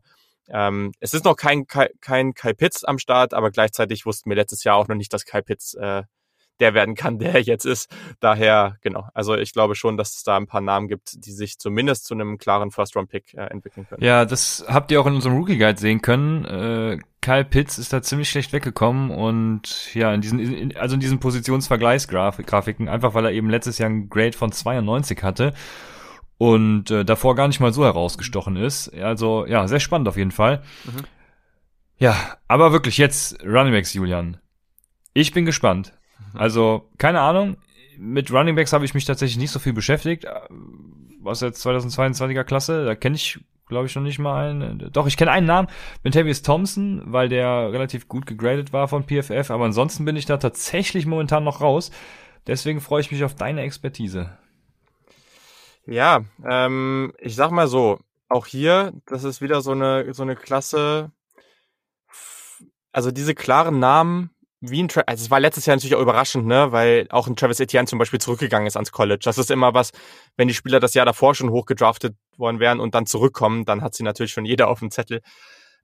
ähm, 0.49 0.91
es 0.99 1.13
ist 1.13 1.25
noch 1.25 1.35
kein, 1.35 1.65
kein, 1.67 2.33
Kai 2.33 2.53
Pitts 2.53 2.83
am 2.83 2.97
Start, 2.97 3.33
aber 3.33 3.51
gleichzeitig 3.51 4.05
wussten 4.05 4.29
wir 4.29 4.35
letztes 4.35 4.63
Jahr 4.63 4.75
auch 4.75 4.87
noch 4.87 4.95
nicht, 4.95 5.13
dass 5.13 5.25
Kai 5.25 5.41
Pitts 5.41 5.73
äh, 5.75 6.03
der 6.61 6.73
werden 6.73 6.95
kann, 6.95 7.19
der 7.19 7.33
er 7.33 7.41
jetzt 7.41 7.65
ist. 7.65 7.89
Daher, 8.21 8.77
genau. 8.81 9.07
Also 9.13 9.35
ich 9.35 9.51
glaube 9.51 9.75
schon, 9.75 9.97
dass 9.97 10.15
es 10.15 10.23
da 10.23 10.37
ein 10.37 10.47
paar 10.47 10.61
Namen 10.61 10.87
gibt, 10.87 11.25
die 11.25 11.31
sich 11.31 11.57
zumindest 11.57 12.05
zu 12.05 12.13
einem 12.13 12.37
klaren 12.37 12.71
First-Round-Pick 12.71 13.33
äh, 13.33 13.47
entwickeln 13.47 13.87
können. 13.87 14.03
Ja, 14.03 14.25
das 14.25 14.63
habt 14.67 14.91
ihr 14.91 15.01
auch 15.01 15.07
in 15.07 15.15
unserem 15.15 15.35
Rookie-Guide 15.37 15.79
sehen 15.79 16.01
können. 16.01 16.45
Äh, 16.45 16.99
Kyle 17.21 17.45
Pitts 17.45 17.77
ist 17.77 17.93
da 17.93 18.01
ziemlich 18.01 18.29
schlecht 18.29 18.53
weggekommen 18.53 19.11
und 19.11 19.93
ja, 19.93 20.13
in 20.13 20.21
diesen, 20.21 20.39
in, 20.39 20.77
also 20.77 20.95
in 20.95 20.99
diesen 20.99 21.19
Positionsvergleichsgrafiken, 21.19 22.87
einfach 22.87 23.13
weil 23.13 23.25
er 23.25 23.31
eben 23.31 23.49
letztes 23.49 23.77
Jahr 23.77 23.89
ein 23.89 24.09
Grade 24.09 24.35
von 24.35 24.51
92 24.51 25.21
hatte 25.21 25.53
und 26.41 26.89
äh, 26.89 27.05
davor 27.05 27.35
gar 27.35 27.47
nicht 27.47 27.59
mal 27.59 27.71
so 27.71 27.85
herausgestochen 27.85 28.55
ist. 28.55 28.89
Also 28.95 29.45
ja, 29.45 29.67
sehr 29.67 29.79
spannend 29.79 30.07
auf 30.07 30.17
jeden 30.17 30.31
Fall. 30.31 30.63
Mhm. 30.85 31.03
Ja, 31.99 32.15
aber 32.47 32.71
wirklich 32.71 32.97
jetzt 32.97 33.45
Running 33.45 33.73
Backs, 33.73 33.93
Julian. 33.93 34.37
Ich 35.13 35.33
bin 35.33 35.45
gespannt. 35.45 35.93
Also 36.33 36.89
keine 36.97 37.21
Ahnung. 37.21 37.57
Mit 37.99 38.31
Running 38.31 38.55
Backs 38.55 38.73
habe 38.73 38.85
ich 38.85 38.95
mich 38.95 39.05
tatsächlich 39.05 39.37
nicht 39.37 39.51
so 39.51 39.59
viel 39.59 39.73
beschäftigt. 39.73 40.25
Was 41.21 41.41
jetzt 41.41 41.63
2022er 41.63 42.43
Klasse, 42.43 42.85
da 42.85 42.95
kenne 42.95 43.17
ich 43.17 43.39
glaube 43.67 43.85
ich 43.85 43.95
noch 43.95 44.01
nicht 44.01 44.17
mal 44.17 44.49
einen. 44.49 44.89
Doch, 44.91 45.05
ich 45.05 45.17
kenne 45.17 45.29
einen 45.29 45.45
Namen, 45.45 45.67
Bentavious 46.01 46.41
Thompson, 46.41 47.03
weil 47.05 47.29
der 47.29 47.71
relativ 47.71 48.07
gut 48.07 48.25
gegradet 48.25 48.73
war 48.73 48.87
von 48.87 49.03
PFF, 49.03 49.51
aber 49.51 49.65
ansonsten 49.65 50.05
bin 50.05 50.15
ich 50.15 50.25
da 50.25 50.37
tatsächlich 50.37 51.05
momentan 51.05 51.43
noch 51.43 51.61
raus. 51.61 51.91
Deswegen 52.47 52.81
freue 52.81 53.01
ich 53.01 53.11
mich 53.11 53.23
auf 53.23 53.35
deine 53.35 53.61
Expertise. 53.61 54.31
Ja, 55.91 56.23
ähm, 56.49 57.11
ich 57.19 57.35
sag 57.35 57.51
mal 57.51 57.67
so, 57.67 57.99
auch 58.29 58.47
hier, 58.47 58.93
das 59.07 59.25
ist 59.25 59.41
wieder 59.41 59.59
so 59.59 59.71
eine, 59.71 60.13
so 60.13 60.23
eine 60.23 60.37
Klasse, 60.37 61.11
also 62.93 63.11
diese 63.11 63.35
klaren 63.35 63.79
Namen, 63.79 64.29
wie 64.61 64.81
ein 64.81 64.87
Tra 64.87 65.01
also 65.01 65.21
es 65.25 65.29
war 65.31 65.41
letztes 65.41 65.65
Jahr 65.65 65.75
natürlich 65.75 65.95
auch 65.95 66.01
überraschend, 66.01 66.45
ne, 66.45 66.71
weil 66.71 67.07
auch 67.09 67.27
ein 67.27 67.35
Travis 67.35 67.59
Etienne 67.59 67.87
zum 67.87 67.99
Beispiel 67.99 68.21
zurückgegangen 68.21 68.67
ist 68.67 68.77
ans 68.77 68.93
College. 68.93 69.19
Das 69.25 69.37
ist 69.37 69.51
immer 69.51 69.73
was, 69.73 69.91
wenn 70.37 70.47
die 70.47 70.53
Spieler 70.53 70.79
das 70.79 70.93
Jahr 70.93 71.05
davor 71.05 71.35
schon 71.35 71.49
hochgedraftet 71.49 72.15
worden 72.37 72.61
wären 72.61 72.79
und 72.79 72.95
dann 72.95 73.05
zurückkommen, 73.05 73.65
dann 73.65 73.81
hat 73.81 73.93
sie 73.93 74.03
natürlich 74.03 74.31
schon 74.31 74.45
jeder 74.45 74.69
auf 74.69 74.79
dem 74.79 74.91
Zettel. 74.91 75.21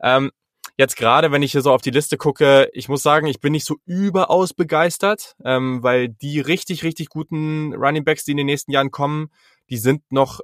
Ähm, 0.02 0.32
jetzt 0.78 0.96
gerade, 0.96 1.34
wenn 1.34 1.44
ich 1.44 1.52
hier 1.52 1.62
so 1.62 1.74
auf 1.74 1.82
die 1.82 1.92
Liste 1.92 2.16
gucke, 2.16 2.70
ich 2.72 2.88
muss 2.88 3.04
sagen, 3.04 3.28
ich 3.28 3.42
bin 3.42 3.52
nicht 3.52 3.66
so 3.66 3.76
überaus 3.86 4.54
begeistert, 4.54 5.36
ähm, 5.44 5.84
weil 5.84 6.08
die 6.08 6.40
richtig, 6.40 6.84
richtig 6.84 7.10
guten 7.10 7.74
Running 7.74 8.06
Backs, 8.06 8.24
die 8.24 8.32
in 8.32 8.38
den 8.38 8.46
nächsten 8.46 8.72
Jahren 8.72 8.92
kommen, 8.92 9.32
die 9.70 9.78
sind 9.78 10.04
noch 10.12 10.40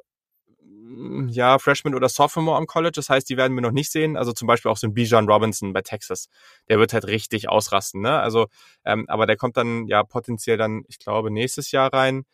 mm, 0.62 1.30
ja, 1.30 1.60
Freshman 1.60 1.96
oder 1.96 2.10
Sophomore 2.10 2.58
am 2.58 2.68
College. 2.68 2.94
Das 2.96 3.10
heißt, 3.10 3.30
die 3.30 3.38
werden 3.38 3.56
wir 3.56 3.62
noch 3.62 3.72
nicht 3.72 3.92
sehen. 3.92 4.18
Also 4.18 4.34
zum 4.34 4.48
Beispiel 4.48 4.72
auch 4.72 4.78
so 4.78 4.88
ein 4.88 4.94
Bijan 4.94 5.30
Robinson 5.30 5.74
bei 5.74 5.82
Texas. 5.82 6.28
Der 6.70 6.80
wird 6.80 6.94
halt 6.94 7.08
richtig 7.08 7.50
ausrasten, 7.50 8.02
ne? 8.02 8.20
Also, 8.20 8.48
ähm, 8.86 9.06
aber 9.08 9.26
der 9.26 9.38
kommt 9.38 9.58
dann 9.58 9.88
ja 9.88 10.04
potenziell 10.04 10.58
dann, 10.58 10.84
ich 10.88 11.00
glaube, 11.00 11.32
nächstes 11.32 11.72
Jahr 11.72 11.94
rein. 11.94 12.26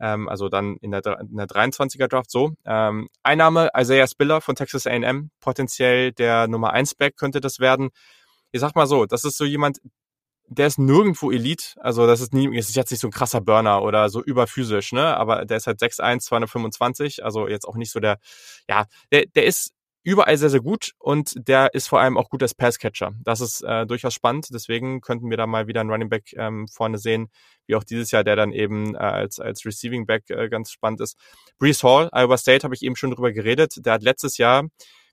Ähm, 0.00 0.28
also 0.28 0.48
dann 0.48 0.76
in 0.78 0.90
der, 0.90 1.02
in 1.20 1.36
der 1.36 1.46
23er 1.46 2.08
Draft 2.08 2.30
so. 2.30 2.52
Ähm, 2.64 3.08
Einnahme 3.22 3.70
Isaiah 3.76 4.08
Spiller 4.08 4.40
von 4.40 4.56
Texas 4.56 4.86
A&M. 4.86 5.30
Potenziell 5.40 6.12
der 6.12 6.48
Nummer 6.48 6.72
1 6.72 6.96
Back 6.96 7.16
könnte 7.16 7.40
das 7.40 7.60
werden. 7.60 7.90
Ich 8.50 8.60
sag 8.60 8.74
mal 8.74 8.86
so, 8.86 9.06
das 9.06 9.24
ist 9.24 9.38
so 9.38 9.44
jemand, 9.44 9.78
der 10.48 10.66
ist 10.66 10.78
nirgendwo 10.78 11.30
Elite. 11.30 11.74
Also 11.80 12.06
das 12.06 12.20
ist 12.20 12.34
nie, 12.34 12.54
das 12.54 12.68
ist 12.68 12.76
jetzt 12.76 12.90
nicht 12.90 13.00
so 13.00 13.08
ein 13.08 13.12
krasser 13.12 13.40
Burner 13.40 13.82
oder 13.82 14.08
so 14.08 14.22
überphysisch, 14.22 14.92
ne? 14.92 15.16
Aber 15.16 15.44
der 15.44 15.56
ist 15.56 15.66
halt 15.66 15.80
6'1, 15.80 16.20
225, 16.20 17.24
also 17.24 17.48
jetzt 17.48 17.66
auch 17.66 17.76
nicht 17.76 17.90
so 17.90 18.00
der, 18.00 18.18
ja, 18.68 18.86
der, 19.10 19.26
der 19.34 19.44
ist 19.46 19.72
überall 20.04 20.36
sehr, 20.36 20.50
sehr 20.50 20.60
gut 20.60 20.92
und 20.98 21.32
der 21.36 21.74
ist 21.74 21.88
vor 21.88 22.00
allem 22.00 22.16
auch 22.16 22.28
gut 22.28 22.42
als 22.42 22.54
Passcatcher. 22.54 23.12
Das 23.22 23.40
ist 23.40 23.62
äh, 23.62 23.86
durchaus 23.86 24.14
spannend, 24.14 24.48
deswegen 24.52 25.00
könnten 25.00 25.30
wir 25.30 25.36
da 25.36 25.46
mal 25.46 25.68
wieder 25.68 25.80
einen 25.80 25.90
Running 25.90 26.08
Back 26.08 26.32
ähm, 26.36 26.66
vorne 26.68 26.98
sehen, 26.98 27.28
wie 27.66 27.76
auch 27.76 27.84
dieses 27.84 28.10
Jahr, 28.10 28.24
der 28.24 28.36
dann 28.36 28.52
eben 28.52 28.94
äh, 28.94 28.98
als, 28.98 29.38
als 29.38 29.64
Receiving 29.64 30.06
Back 30.06 30.28
äh, 30.28 30.48
ganz 30.48 30.70
spannend 30.72 31.00
ist. 31.00 31.16
Brees 31.58 31.82
Hall, 31.84 32.08
Iowa 32.12 32.36
State, 32.36 32.64
habe 32.64 32.74
ich 32.74 32.82
eben 32.82 32.96
schon 32.96 33.12
drüber 33.12 33.32
geredet. 33.32 33.74
Der 33.86 33.94
hat 33.94 34.02
letztes 34.02 34.38
Jahr 34.38 34.64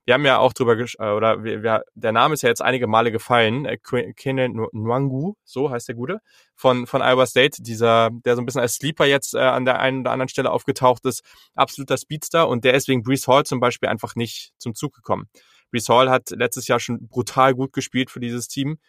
wir 0.10 0.16
haben 0.16 0.26
ja 0.26 0.40
auch 0.40 0.54
drüber, 0.54 0.76
äh, 0.76 1.12
oder 1.12 1.44
wir, 1.44 1.62
wir, 1.62 1.84
der 1.94 2.12
Name 2.12 2.34
ist 2.34 2.42
ja 2.42 2.50
jetzt 2.50 2.64
einige 2.64 2.88
Male 2.88 3.12
gefallen, 3.12 3.66
äh, 3.66 3.78
Kene 3.78 4.50
Nwangu, 4.50 5.36
so 5.44 5.70
heißt 5.70 5.88
der 5.88 5.94
Gute, 5.94 6.20
von, 6.56 6.88
von 6.88 7.04
Iowa 7.04 7.28
State, 7.28 7.62
dieser, 7.62 8.10
der 8.26 8.36
so 8.36 8.42
ein 8.42 8.48
bisschen 8.48 8.62
als 8.62 8.74
Sleeper 8.74 9.06
jetzt 9.06 9.36
äh, 9.36 9.38
an 9.38 9.66
der 9.66 9.80
einen 9.80 10.00
oder 10.00 10.10
anderen 10.10 10.30
Stelle 10.30 10.50
aufgetaucht 10.50 11.06
ist, 11.06 11.22
absoluter 11.54 11.96
Speedster 11.96 12.50
und 12.50 12.66
der 12.66 12.74
ist 12.74 12.88
wegen 12.88 13.04
Brees 13.04 13.28
Hall 13.28 13.46
zum 13.46 13.60
Beispiel 13.60 13.88
einfach 13.88 14.16
nicht 14.16 14.52
zum 14.58 14.74
Zug 14.74 14.96
gekommen. 14.96 15.30
Brees 15.70 15.88
Hall 15.90 16.10
hat 16.10 16.32
letztes 16.32 16.68
Jahr 16.68 16.80
schon 16.80 17.08
brutal 17.08 17.54
gut 17.54 17.72
gespielt 17.72 18.10
für 18.10 18.20
dieses 18.20 18.48
Team 18.48 18.80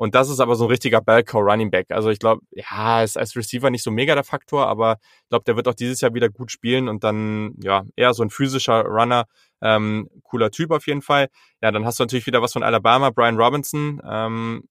und 0.00 0.14
das 0.14 0.30
ist 0.30 0.40
aber 0.40 0.56
so 0.56 0.64
ein 0.64 0.70
richtiger 0.70 1.02
Bellcow 1.02 1.42
Running 1.42 1.70
Back. 1.70 1.90
Also 1.90 2.08
ich 2.08 2.18
glaube, 2.18 2.40
ja, 2.52 3.02
ist 3.02 3.18
als 3.18 3.36
Receiver 3.36 3.68
nicht 3.68 3.82
so 3.82 3.90
mega 3.90 4.14
der 4.14 4.24
Faktor, 4.24 4.66
aber 4.66 4.96
ich 5.24 5.28
glaube, 5.28 5.44
der 5.44 5.56
wird 5.56 5.68
auch 5.68 5.74
dieses 5.74 6.00
Jahr 6.00 6.14
wieder 6.14 6.30
gut 6.30 6.50
spielen 6.50 6.88
und 6.88 7.04
dann, 7.04 7.52
ja, 7.62 7.84
eher 7.96 8.14
so 8.14 8.22
ein 8.22 8.30
physischer 8.30 8.80
Runner. 8.86 9.26
Ähm, 9.60 10.08
cooler 10.22 10.50
Typ 10.50 10.70
auf 10.70 10.86
jeden 10.86 11.02
Fall. 11.02 11.28
Ja, 11.60 11.70
dann 11.70 11.84
hast 11.84 11.98
du 11.98 12.04
natürlich 12.04 12.24
wieder 12.24 12.40
was 12.40 12.54
von 12.54 12.62
Alabama, 12.62 13.10
Brian 13.10 13.36
Robinson. 13.36 14.00
Ähm, 14.02 14.62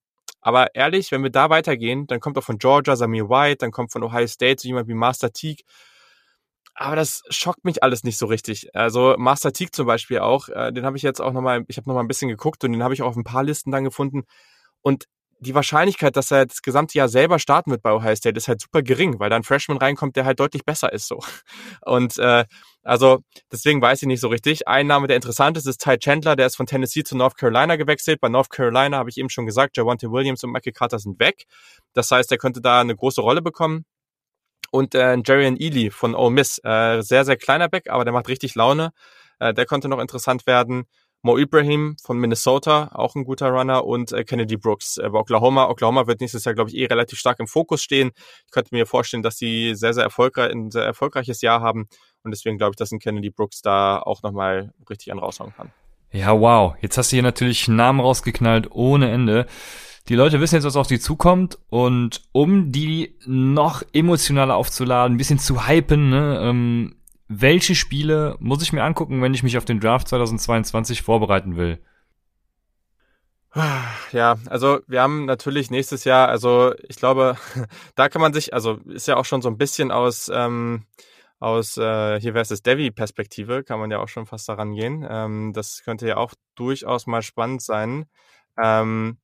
aber 0.42 0.74
ehrlich, 0.74 1.12
wenn 1.12 1.22
wir 1.22 1.30
da 1.30 1.52
weitergehen, 1.52 2.08
dann 2.08 2.20
kommt 2.20 2.36
auch 2.40 2.44
von 2.44 2.58
Georgia 2.58 2.96
Samir 2.96 3.30
White, 3.30 3.58
dann 3.58 3.70
kommt 3.70 3.92
von 3.92 4.02
Ohio 4.02 4.26
State 4.26 4.64
so 4.64 4.68
jemand 4.68 4.88
wie 4.88 4.96
Master 4.96 5.32
Teague. 5.32 5.64
Aber 6.74 6.96
das 6.96 7.22
schockt 7.30 7.66
mich 7.66 7.84
alles 7.84 8.04
nicht 8.04 8.18
so 8.18 8.26
richtig. 8.26 8.74
Also 8.74 9.14
Master 9.20 9.54
Teague 9.54 9.74
zum 9.74 9.86
Beispiel 9.86 10.22
auch, 10.22 10.50
äh, 10.50 10.72
den 10.74 10.86
habe 10.86 10.98
ich 10.98 11.04
jetzt 11.04 11.22
auch 11.22 11.34
nochmal, 11.34 11.66
ich 11.68 11.78
habe 11.78 11.88
nochmal 11.88 12.04
ein 12.04 12.08
bisschen 12.08 12.30
geguckt 12.30 12.64
und 12.64 12.72
den 12.72 12.82
habe 12.82 12.96
ich 12.96 13.04
auch 13.04 13.10
auf 13.10 13.16
ein 13.16 13.24
paar 13.24 13.44
Listen 13.44 13.70
dann 13.70 13.84
gefunden. 13.84 14.24
Und 14.82 15.06
die 15.40 15.56
Wahrscheinlichkeit, 15.56 16.16
dass 16.16 16.32
er 16.32 16.46
das 16.46 16.62
gesamte 16.62 16.98
Jahr 16.98 17.08
selber 17.10 17.40
starten 17.40 17.72
wird 17.72 17.82
bei 17.82 17.94
Ohio 17.94 18.16
State, 18.16 18.38
ist 18.38 18.48
halt 18.48 18.62
super 18.62 18.82
gering, 18.82 19.20
weil 19.20 19.30
da 19.30 19.36
ein 19.36 19.44
Freshman 19.44 19.78
reinkommt, 19.78 20.16
der 20.16 20.26
halt 20.26 20.40
deutlich 20.40 20.66
besser 20.66 20.92
ist 20.92 21.08
so. 21.08 21.20
Und 21.82 22.18
äh, 22.18 22.46
also 22.84 23.20
deswegen 23.52 23.82
weiß 23.82 24.02
ich 24.02 24.08
nicht 24.08 24.22
so 24.22 24.28
richtig. 24.28 24.68
Ein 24.68 24.88
Name, 24.88 25.08
der 25.08 25.16
interessant 25.16 25.58
ist, 25.58 25.66
ist 25.66 25.82
Ty 25.82 25.98
Chandler, 25.98 26.36
der 26.36 26.48
ist 26.48 26.56
von 26.56 26.66
Tennessee 26.66 27.04
zu 27.04 27.16
North 27.16 27.38
Carolina 27.38 27.76
gewechselt. 27.76 28.20
Bei 28.22 28.30
North 28.30 28.50
Carolina 28.50 28.98
habe 28.98 29.10
ich 29.10 29.18
eben 29.18 29.30
schon 29.30 29.46
gesagt, 29.46 29.78
Javante 29.78 30.12
Williams 30.12 30.44
und 30.44 30.52
Michael 30.52 30.74
Carter 30.74 31.00
sind 31.00 31.20
weg. 31.20 31.46
Das 31.94 32.12
heißt, 32.12 32.32
er 32.32 32.38
könnte 32.38 32.62
da 32.62 32.82
eine 32.82 32.96
große 32.96 33.22
Rolle 33.22 33.42
bekommen. 33.42 33.86
Und 34.72 34.94
äh, 34.94 35.18
Jarian 35.26 35.58
Ely 35.58 35.90
von 35.90 36.16
Ole 36.16 36.32
Miss, 36.32 36.60
äh, 36.64 37.02
sehr, 37.02 37.26
sehr 37.26 37.38
kleiner 37.38 37.70
Back, 37.70 37.90
aber 37.90 38.04
der 38.04 38.14
macht 38.14 38.28
richtig 38.28 38.56
Laune. 38.56 38.92
Äh, 39.40 39.54
der 39.54 39.66
könnte 39.66 39.90
noch 39.90 40.00
interessant 40.00 40.46
werden. 40.46 40.86
Mo 41.22 41.38
Ibrahim 41.38 41.98
von 42.02 42.18
Minnesota, 42.18 42.92
auch 42.94 43.16
ein 43.16 43.26
guter 43.26 43.50
Runner, 43.50 43.86
und 43.86 44.14
äh, 44.14 44.24
Kennedy 44.24 44.56
Brooks 44.56 44.98
äh, 44.98 45.10
bei 45.10 45.20
Oklahoma. 45.20 45.70
Oklahoma 45.70 46.08
wird 46.08 46.22
nächstes 46.22 46.46
Jahr, 46.46 46.56
glaube 46.56 46.70
ich, 46.70 46.78
eh 46.78 46.86
relativ 46.86 47.20
stark 47.20 47.40
im 47.40 47.48
Fokus 47.48 47.84
stehen. 47.84 48.12
Ich 48.46 48.52
könnte 48.52 48.74
mir 48.74 48.86
vorstellen, 48.86 49.24
dass 49.24 49.38
sie 49.38 49.76
sehr, 49.76 49.94
sehr 49.94 50.04
erfolgreich, 50.04 50.52
ein 50.52 50.72
sehr 50.72 50.84
erfolgreiches 50.84 51.42
Jahr 51.42 51.62
haben. 51.62 51.90
Und 52.24 52.32
deswegen 52.32 52.58
glaube 52.58 52.72
ich, 52.72 52.78
dass 52.78 52.92
ein 52.92 53.00
Kennedy 53.00 53.30
Brooks 53.30 53.62
da 53.62 54.00
auch 54.00 54.24
nochmal 54.24 54.74
richtig 54.90 55.12
einen 55.12 55.20
raushauen 55.20 55.54
kann. 55.56 55.72
Ja, 56.12 56.40
wow. 56.40 56.76
Jetzt 56.82 56.98
hast 56.98 57.12
du 57.12 57.18
hier 57.18 57.24
natürlich 57.24 57.68
Namen 57.68 58.00
rausgeknallt 58.00 58.72
ohne 58.72 59.12
Ende. 59.12 59.46
Die 60.08 60.16
Leute 60.16 60.40
wissen 60.42 60.56
jetzt, 60.56 60.64
was 60.64 60.76
auf 60.76 60.88
die 60.88 61.00
zukommt 61.00 61.60
und 61.70 62.22
um 62.32 62.72
die 62.72 63.16
noch 63.26 63.84
emotionaler 63.94 64.56
aufzuladen, 64.56 65.16
ein 65.16 65.18
bisschen 65.18 65.38
zu 65.38 65.68
hypen, 65.68 66.10
ne, 66.10 66.40
ähm, 66.42 66.96
welche 67.30 67.76
Spiele 67.76 68.36
muss 68.40 68.62
ich 68.64 68.74
mir 68.74 68.84
angucken, 68.84 69.22
wenn 69.22 69.34
ich 69.34 69.44
mich 69.44 69.58
auf 69.58 69.66
den 69.66 69.80
Draft 69.80 70.08
2022 70.10 71.04
vorbereiten 71.04 71.56
will? 71.56 71.80
Ja, 74.12 74.38
also 74.48 74.80
wir 74.88 75.02
haben 75.02 75.26
natürlich 75.26 75.70
nächstes 75.72 76.04
Jahr, 76.04 76.28
also 76.28 76.74
ich 76.88 76.98
glaube, 76.98 77.38
da 77.96 78.10
kann 78.10 78.22
man 78.22 78.34
sich, 78.34 78.54
also 78.54 78.80
ist 78.86 79.08
ja 79.08 79.18
auch 79.18 79.26
schon 79.26 79.42
so 79.42 79.50
ein 79.50 79.58
bisschen 79.58 79.92
aus, 79.92 80.30
ähm, 80.34 80.86
aus 81.40 81.78
äh, 81.78 82.20
hier 82.20 82.34
versus 82.34 82.64
Devi-Perspektive, 82.64 83.64
kann 83.64 83.80
man 83.80 83.92
ja 83.92 84.00
auch 84.00 84.08
schon 84.08 84.26
fast 84.26 84.50
daran 84.50 84.74
gehen. 84.74 85.06
Ähm, 85.08 85.54
das 85.54 85.84
könnte 85.84 86.08
ja 86.08 86.18
auch 86.18 86.34
durchaus 86.56 87.08
mal 87.08 87.22
spannend 87.22 87.62
sein. 87.62 88.06
Ähm, 88.62 89.18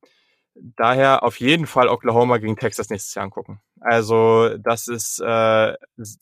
daher 0.60 1.22
auf 1.22 1.40
jeden 1.40 1.66
Fall 1.66 1.88
Oklahoma 1.88 2.38
gegen 2.38 2.56
Texas 2.56 2.90
nächstes 2.90 3.14
Jahr 3.14 3.24
angucken. 3.24 3.60
Also 3.80 4.56
das 4.58 4.88
ist, 4.88 5.20
äh, 5.20 5.72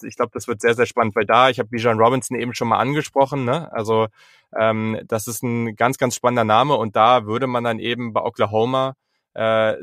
ich 0.02 0.16
glaube, 0.16 0.32
das 0.32 0.48
wird 0.48 0.60
sehr, 0.60 0.74
sehr 0.74 0.86
spannend, 0.86 1.14
weil 1.16 1.26
da, 1.26 1.50
ich 1.50 1.58
habe 1.58 1.68
Bijan 1.68 1.98
Robinson 1.98 2.38
eben 2.38 2.54
schon 2.54 2.68
mal 2.68 2.78
angesprochen, 2.78 3.44
ne? 3.44 3.72
also 3.72 4.08
ähm, 4.56 5.00
das 5.06 5.28
ist 5.28 5.42
ein 5.42 5.76
ganz, 5.76 5.98
ganz 5.98 6.16
spannender 6.16 6.44
Name 6.44 6.74
und 6.74 6.96
da 6.96 7.26
würde 7.26 7.46
man 7.46 7.64
dann 7.64 7.78
eben 7.78 8.12
bei 8.12 8.22
Oklahoma 8.22 8.96
äh, 9.34 9.74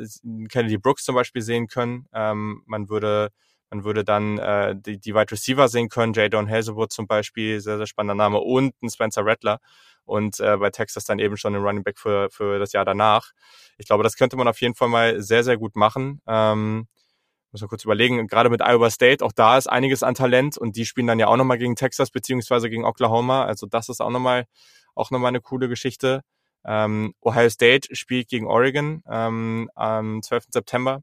Kennedy 0.49 0.77
Brooks 0.77 1.03
zum 1.03 1.15
Beispiel 1.15 1.41
sehen 1.41 1.67
können. 1.67 2.07
Ähm, 2.13 2.63
man 2.65 2.89
würde 2.89 3.31
man 3.71 3.83
würde 3.83 4.03
dann 4.03 4.37
äh, 4.37 4.75
die, 4.75 4.99
die 4.99 5.15
Wide 5.15 5.31
Receiver 5.31 5.67
sehen 5.67 5.89
können, 5.89 6.13
Jadon 6.13 6.49
Hazelwood 6.49 6.91
zum 6.91 7.07
Beispiel, 7.07 7.59
sehr, 7.61 7.77
sehr 7.77 7.87
spannender 7.87 8.15
Name, 8.15 8.39
und 8.39 8.75
ein 8.83 8.89
Spencer 8.89 9.25
Rattler. 9.25 9.59
Und 10.03 10.39
äh, 10.39 10.57
bei 10.57 10.69
Texas 10.71 11.05
dann 11.05 11.19
eben 11.19 11.37
schon 11.37 11.55
ein 11.55 11.61
Running 11.61 11.83
Back 11.83 11.97
für, 11.97 12.29
für 12.31 12.59
das 12.59 12.73
Jahr 12.73 12.85
danach. 12.85 13.31
Ich 13.77 13.85
glaube, 13.85 14.03
das 14.03 14.15
könnte 14.17 14.35
man 14.35 14.47
auf 14.47 14.59
jeden 14.59 14.75
Fall 14.75 14.89
mal 14.89 15.21
sehr, 15.21 15.43
sehr 15.43 15.57
gut 15.57 15.75
machen. 15.75 16.21
Ähm, 16.27 16.87
muss 17.51 17.61
man 17.61 17.69
kurz 17.69 17.83
überlegen, 17.83 18.27
gerade 18.27 18.49
mit 18.49 18.61
Iowa 18.61 18.89
State, 18.89 19.23
auch 19.23 19.31
da 19.31 19.57
ist 19.57 19.67
einiges 19.67 20.03
an 20.03 20.15
Talent 20.15 20.57
und 20.57 20.75
die 20.75 20.85
spielen 20.85 21.07
dann 21.07 21.19
ja 21.19 21.27
auch 21.27 21.37
nochmal 21.37 21.57
gegen 21.57 21.75
Texas 21.75 22.09
beziehungsweise 22.11 22.69
gegen 22.69 22.85
Oklahoma. 22.85 23.45
Also 23.45 23.67
das 23.67 23.89
ist 23.89 24.01
auch 24.01 24.09
nochmal 24.09 24.45
auch 24.95 25.11
nochmal 25.11 25.29
eine 25.29 25.41
coole 25.41 25.69
Geschichte. 25.69 26.21
Ähm, 26.65 27.13
Ohio 27.21 27.49
State 27.49 27.95
spielt 27.95 28.27
gegen 28.27 28.47
Oregon 28.47 29.03
ähm, 29.09 29.69
am 29.75 30.21
12. 30.21 30.45
September 30.49 31.01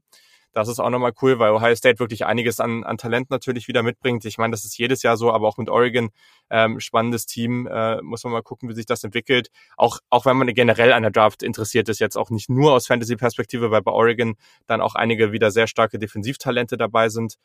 das 0.53 0.67
ist 0.67 0.79
auch 0.79 0.89
nochmal 0.89 1.13
cool, 1.21 1.39
weil 1.39 1.51
Ohio 1.51 1.75
State 1.75 1.99
wirklich 1.99 2.25
einiges 2.25 2.59
an, 2.59 2.83
an 2.83 2.97
Talent 2.97 3.29
natürlich 3.29 3.67
wieder 3.67 3.83
mitbringt. 3.83 4.25
Ich 4.25 4.37
meine, 4.37 4.51
das 4.51 4.65
ist 4.65 4.77
jedes 4.77 5.03
Jahr 5.03 5.17
so, 5.17 5.31
aber 5.31 5.47
auch 5.47 5.57
mit 5.57 5.69
Oregon 5.69 6.09
ähm, 6.49 6.79
spannendes 6.79 7.25
Team. 7.25 7.67
Äh, 7.67 8.01
muss 8.01 8.23
man 8.23 8.33
mal 8.33 8.41
gucken, 8.41 8.69
wie 8.69 8.73
sich 8.73 8.85
das 8.85 9.03
entwickelt. 9.03 9.49
Auch, 9.77 9.99
auch 10.09 10.25
wenn 10.25 10.37
man 10.37 10.47
generell 10.53 10.93
an 10.93 11.03
der 11.03 11.11
Draft 11.11 11.43
interessiert 11.43 11.89
ist, 11.89 11.99
jetzt 11.99 12.17
auch 12.17 12.29
nicht 12.29 12.49
nur 12.49 12.73
aus 12.73 12.87
Fantasy-Perspektive, 12.87 13.71
weil 13.71 13.81
bei 13.81 13.91
Oregon 13.91 14.35
dann 14.65 14.81
auch 14.81 14.95
einige 14.95 15.31
wieder 15.31 15.51
sehr 15.51 15.67
starke 15.67 15.99
Defensivtalente 15.99 16.77
dabei 16.77 17.09
sind. 17.09 17.35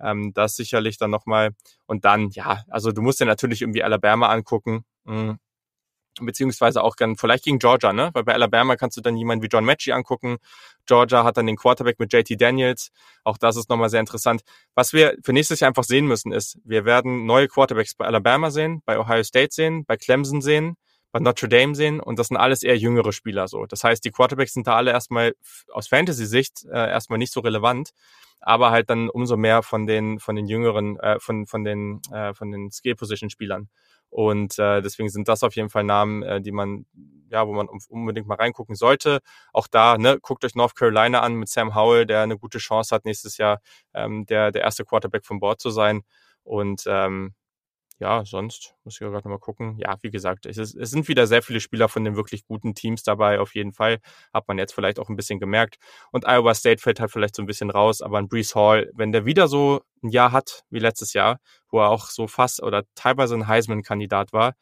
Ähm, 0.00 0.32
das 0.34 0.56
sicherlich 0.56 0.98
dann 0.98 1.10
nochmal. 1.10 1.50
Und 1.86 2.04
dann, 2.04 2.30
ja, 2.30 2.64
also 2.68 2.92
du 2.92 3.02
musst 3.02 3.20
dir 3.20 3.26
natürlich 3.26 3.62
irgendwie 3.62 3.82
Alabama 3.82 4.28
angucken. 4.28 4.84
Mhm 5.04 5.38
beziehungsweise 6.20 6.82
auch 6.82 6.96
dann 6.96 7.16
vielleicht 7.16 7.44
gegen 7.44 7.58
Georgia, 7.58 7.92
ne? 7.92 8.10
Weil 8.12 8.24
bei 8.24 8.34
Alabama 8.34 8.76
kannst 8.76 8.96
du 8.96 9.00
dann 9.00 9.16
jemanden 9.16 9.42
wie 9.42 9.48
John 9.48 9.64
Matchy 9.64 9.92
angucken. 9.92 10.38
Georgia 10.86 11.24
hat 11.24 11.36
dann 11.36 11.46
den 11.46 11.56
Quarterback 11.56 11.98
mit 11.98 12.12
JT 12.12 12.40
Daniels. 12.40 12.90
Auch 13.24 13.38
das 13.38 13.56
ist 13.56 13.68
nochmal 13.68 13.88
sehr 13.88 14.00
interessant. 14.00 14.42
Was 14.74 14.92
wir 14.92 15.16
für 15.22 15.32
nächstes 15.32 15.60
Jahr 15.60 15.68
einfach 15.68 15.84
sehen 15.84 16.06
müssen, 16.06 16.32
ist, 16.32 16.58
wir 16.64 16.84
werden 16.84 17.26
neue 17.26 17.48
Quarterbacks 17.48 17.94
bei 17.94 18.04
Alabama 18.04 18.50
sehen, 18.50 18.82
bei 18.84 18.98
Ohio 18.98 19.22
State 19.22 19.52
sehen, 19.52 19.84
bei 19.84 19.96
Clemson 19.96 20.42
sehen, 20.42 20.76
bei 21.12 21.20
Notre 21.20 21.48
Dame 21.48 21.74
sehen 21.74 22.00
und 22.00 22.18
das 22.18 22.28
sind 22.28 22.38
alles 22.38 22.62
eher 22.62 22.76
jüngere 22.76 23.12
Spieler 23.12 23.46
so. 23.46 23.66
Das 23.66 23.84
heißt, 23.84 24.04
die 24.04 24.10
Quarterbacks 24.10 24.54
sind 24.54 24.66
da 24.66 24.76
alle 24.76 24.90
erstmal 24.90 25.34
aus 25.70 25.86
Fantasy-Sicht 25.88 26.64
äh, 26.64 26.90
erstmal 26.90 27.18
nicht 27.18 27.32
so 27.32 27.40
relevant, 27.40 27.90
aber 28.40 28.70
halt 28.70 28.90
dann 28.90 29.10
umso 29.10 29.36
mehr 29.36 29.62
von 29.62 29.86
den 29.86 30.18
von 30.18 30.34
den 30.34 30.46
jüngeren, 30.46 30.98
äh, 30.98 31.20
von 31.20 31.46
von 31.46 31.64
den 31.64 32.00
äh, 32.10 32.32
von 32.34 32.50
den 32.50 32.70
Skill-Position-Spielern. 32.70 33.68
Und 34.12 34.58
äh, 34.58 34.82
deswegen 34.82 35.08
sind 35.08 35.26
das 35.26 35.42
auf 35.42 35.56
jeden 35.56 35.70
Fall 35.70 35.84
Namen, 35.84 36.22
äh, 36.22 36.42
die 36.42 36.52
man, 36.52 36.84
ja, 37.30 37.46
wo 37.48 37.54
man 37.54 37.66
unbedingt 37.88 38.26
mal 38.26 38.34
reingucken 38.34 38.74
sollte. 38.74 39.20
Auch 39.54 39.66
da, 39.66 39.96
ne, 39.96 40.18
guckt 40.20 40.44
euch 40.44 40.54
North 40.54 40.76
Carolina 40.76 41.20
an 41.22 41.36
mit 41.36 41.48
Sam 41.48 41.74
Howell, 41.74 42.04
der 42.04 42.20
eine 42.20 42.36
gute 42.36 42.58
Chance 42.58 42.94
hat, 42.94 43.06
nächstes 43.06 43.38
Jahr 43.38 43.62
ähm, 43.94 44.26
der, 44.26 44.52
der 44.52 44.62
erste 44.62 44.84
Quarterback 44.84 45.24
von 45.24 45.40
Bord 45.40 45.62
zu 45.62 45.70
sein. 45.70 46.02
Und 46.44 46.84
ähm, 46.86 47.34
ja, 48.02 48.24
sonst 48.24 48.74
muss 48.82 48.94
ich 48.94 48.98
gerade 48.98 49.14
nochmal 49.14 49.38
gucken. 49.38 49.78
Ja, 49.78 49.96
wie 50.02 50.10
gesagt, 50.10 50.44
es, 50.44 50.58
ist, 50.58 50.74
es 50.74 50.90
sind 50.90 51.06
wieder 51.06 51.28
sehr 51.28 51.40
viele 51.40 51.60
Spieler 51.60 51.88
von 51.88 52.02
den 52.02 52.16
wirklich 52.16 52.44
guten 52.44 52.74
Teams 52.74 53.04
dabei, 53.04 53.38
auf 53.38 53.54
jeden 53.54 53.72
Fall. 53.72 54.00
Hat 54.34 54.48
man 54.48 54.58
jetzt 54.58 54.74
vielleicht 54.74 54.98
auch 54.98 55.08
ein 55.08 55.14
bisschen 55.14 55.38
gemerkt. 55.38 55.76
Und 56.10 56.26
Iowa 56.26 56.52
State 56.52 56.82
fällt 56.82 56.98
halt 56.98 57.12
vielleicht 57.12 57.36
so 57.36 57.42
ein 57.42 57.46
bisschen 57.46 57.70
raus, 57.70 58.02
aber 58.02 58.18
ein 58.18 58.26
Brees 58.26 58.56
Hall, 58.56 58.90
wenn 58.92 59.12
der 59.12 59.24
wieder 59.24 59.46
so 59.46 59.82
ein 60.02 60.10
Jahr 60.10 60.32
hat 60.32 60.64
wie 60.68 60.80
letztes 60.80 61.12
Jahr, 61.12 61.38
wo 61.70 61.78
er 61.78 61.90
auch 61.90 62.06
so 62.06 62.26
fast 62.26 62.60
oder 62.60 62.82
teilweise 62.96 63.36
ein 63.36 63.46
Heisman-Kandidat 63.46 64.32
war, 64.32 64.54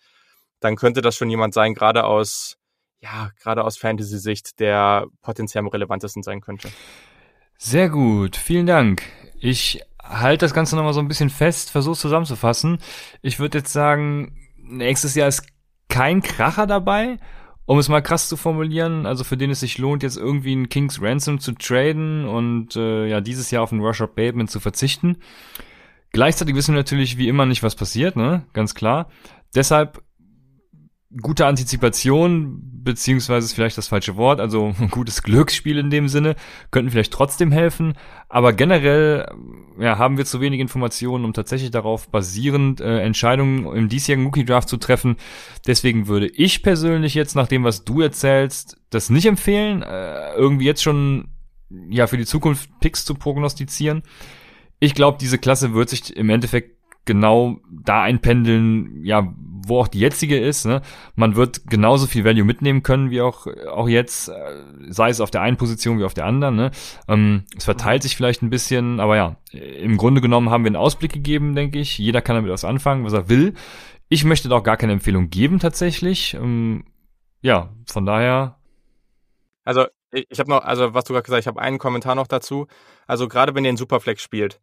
dann 0.61 0.77
könnte 0.77 1.01
das 1.01 1.17
schon 1.17 1.31
jemand 1.31 1.55
sein, 1.55 1.73
gerade 1.73 2.05
aus, 2.05 2.59
ja, 3.01 3.31
gerade 3.41 3.65
aus 3.65 3.79
Fantasy-Sicht, 3.79 4.61
der 4.61 5.07
potenziell 5.23 5.61
am 5.61 5.69
relevantesten 5.69 6.23
sein 6.23 6.43
könnte. 6.43 6.69
Sehr 7.57 7.89
gut, 7.89 8.37
vielen 8.37 8.67
Dank. 8.67 9.03
Ich 9.41 9.81
halt 10.11 10.43
das 10.43 10.53
Ganze 10.53 10.77
nochmal 10.77 10.93
so 10.93 11.01
ein 11.01 11.09
bisschen 11.09 11.31
fest, 11.31 11.71
versuch 11.71 11.97
zusammenzufassen. 11.97 12.79
Ich 13.23 13.39
würde 13.39 13.59
jetzt 13.59 13.73
sagen, 13.73 14.37
nächstes 14.57 15.15
Jahr 15.15 15.29
ist 15.29 15.45
kein 15.89 16.23
Kracher 16.23 16.67
dabei, 16.67 17.19
um 17.65 17.79
es 17.79 17.89
mal 17.89 18.01
krass 18.01 18.29
zu 18.29 18.37
formulieren, 18.37 19.07
also 19.07 19.25
für 19.25 19.37
den 19.37 19.51
es 19.51 19.61
sich 19.61 19.79
lohnt, 19.79 20.03
jetzt 20.03 20.17
irgendwie 20.17 20.53
einen 20.53 20.69
King's 20.69 21.01
Ransom 21.01 21.39
zu 21.39 21.53
traden 21.53 22.27
und 22.27 22.77
äh, 22.77 23.07
ja, 23.07 23.21
dieses 23.21 23.51
Jahr 23.51 23.63
auf 23.63 23.73
einen 23.73 23.81
Rush 23.81 24.01
of 24.01 24.15
Bateman 24.15 24.49
zu 24.49 24.61
verzichten. 24.61 25.19
Gleichzeitig 26.13 26.57
wissen 26.57 26.75
wir 26.75 26.81
natürlich 26.81 27.17
wie 27.17 27.29
immer 27.29 27.47
nicht, 27.47 27.63
was 27.63 27.77
passiert, 27.77 28.17
ne? 28.17 28.45
Ganz 28.53 28.75
klar. 28.75 29.09
Deshalb 29.55 30.03
gute 31.21 31.47
Antizipation, 31.47 32.61
beziehungsweise 32.83 33.53
vielleicht 33.55 33.77
das 33.77 33.89
falsche 33.89 34.17
Wort, 34.17 34.41
also 34.41 34.75
ein 34.81 34.91
gutes 34.91 35.23
Glücksspiel 35.23 35.79
in 35.79 35.91
dem 35.91 36.09
Sinne, 36.09 36.37
könnten 36.71 36.91
vielleicht 36.91 37.13
trotzdem 37.13 37.51
helfen. 37.51 37.95
Aber 38.29 38.53
generell 38.53 39.29
ja, 39.79 39.99
haben 39.99 40.19
wir 40.19 40.25
zu 40.25 40.41
wenig 40.41 40.61
Informationen, 40.61 41.25
um 41.25 41.33
tatsächlich 41.33 41.71
darauf 41.71 42.09
basierend 42.09 42.81
äh, 42.81 43.01
Entscheidungen 43.01 43.75
im 43.75 43.89
diesjährigen 43.89 44.27
Rookie 44.27 44.45
Draft 44.45 44.69
zu 44.69 44.77
treffen. 44.77 45.17
Deswegen 45.67 46.07
würde 46.07 46.29
ich 46.29 46.63
persönlich 46.63 47.15
jetzt, 47.15 47.35
nach 47.35 47.49
dem, 47.49 47.65
was 47.65 47.85
du 47.85 48.01
erzählst, 48.01 48.81
das 48.91 49.11
nicht 49.11 49.27
empfehlen, 49.27 49.83
äh, 49.83 50.33
irgendwie 50.35 50.67
jetzt 50.67 50.83
schon 50.83 51.29
ja 51.89 52.07
für 52.07 52.17
die 52.17 52.27
Zukunft 52.27 52.69
Picks 52.81 53.05
zu 53.05 53.15
prognostizieren. 53.15 54.03
Ich 54.81 54.95
glaube, 54.95 55.19
diese 55.21 55.39
Klasse 55.39 55.75
wird 55.75 55.89
sich 55.89 56.17
im 56.17 56.31
Endeffekt 56.31 56.77
genau 57.05 57.59
da 57.71 58.03
einpendeln, 58.03 59.05
ja, 59.05 59.35
wo 59.67 59.81
auch 59.81 59.89
die 59.89 60.01
jetzige 60.01 60.39
ist. 60.39 60.65
Ne? 60.67 60.83
Man 61.15 61.37
wird 61.37 61.67
genauso 61.67 62.07
viel 62.07 62.25
Value 62.25 62.45
mitnehmen 62.45 62.83
können 62.83 63.11
wie 63.11 63.21
auch, 63.21 63.47
auch 63.69 63.89
jetzt, 63.89 64.29
äh, 64.29 64.63
sei 64.89 65.11
es 65.11 65.21
auf 65.21 65.31
der 65.31 65.43
einen 65.43 65.57
Position 65.57 65.99
wie 65.99 66.05
auf 66.05 66.15
der 66.15 66.27
anderen. 66.27 66.57
Ne? 66.57 66.71
Ähm, 67.09 67.45
es 67.57 67.65
verteilt 67.65 68.03
sich 68.03 68.17
vielleicht 68.17 68.43
ein 68.43 68.51
bisschen, 68.51 69.01
aber 69.01 69.17
ja, 69.17 69.37
im 69.53 69.97
Grunde 69.97 70.21
genommen 70.21 70.51
haben 70.51 70.65
wir 70.65 70.69
einen 70.69 70.77
Ausblick 70.77 71.13
gegeben, 71.13 71.55
denke 71.55 71.79
ich. 71.79 71.99
Jeder 71.99 72.23
kann 72.23 72.37
damit 72.37 72.51
was 72.51 72.65
anfangen, 72.65 73.05
was 73.05 73.13
er 73.13 73.29
will. 73.29 73.55
Ich 74.09 74.25
möchte 74.25 74.49
da 74.49 74.57
auch 74.57 74.65
gar 74.65 74.77
keine 74.77 74.93
Empfehlung 74.93 75.31
geben 75.31 75.59
tatsächlich. 75.59 76.35
Ähm, 76.35 76.85
ja, 77.43 77.71
von 77.87 78.07
daher. 78.07 78.59
Also 79.65 79.87
ich 80.13 80.41
habe 80.41 80.51
noch, 80.51 80.65
also 80.65 80.95
was 80.95 81.05
du 81.05 81.13
gerade 81.13 81.23
gesagt 81.23 81.39
hast, 81.39 81.45
ich 81.45 81.47
habe 81.47 81.61
einen 81.61 81.79
Kommentar 81.79 82.15
noch 82.15 82.27
dazu. 82.27 82.67
Also 83.07 83.29
gerade 83.29 83.55
wenn 83.55 83.65
ihr 83.65 83.71
in 83.71 83.77
Superflex 83.77 84.23
spielt, 84.23 84.61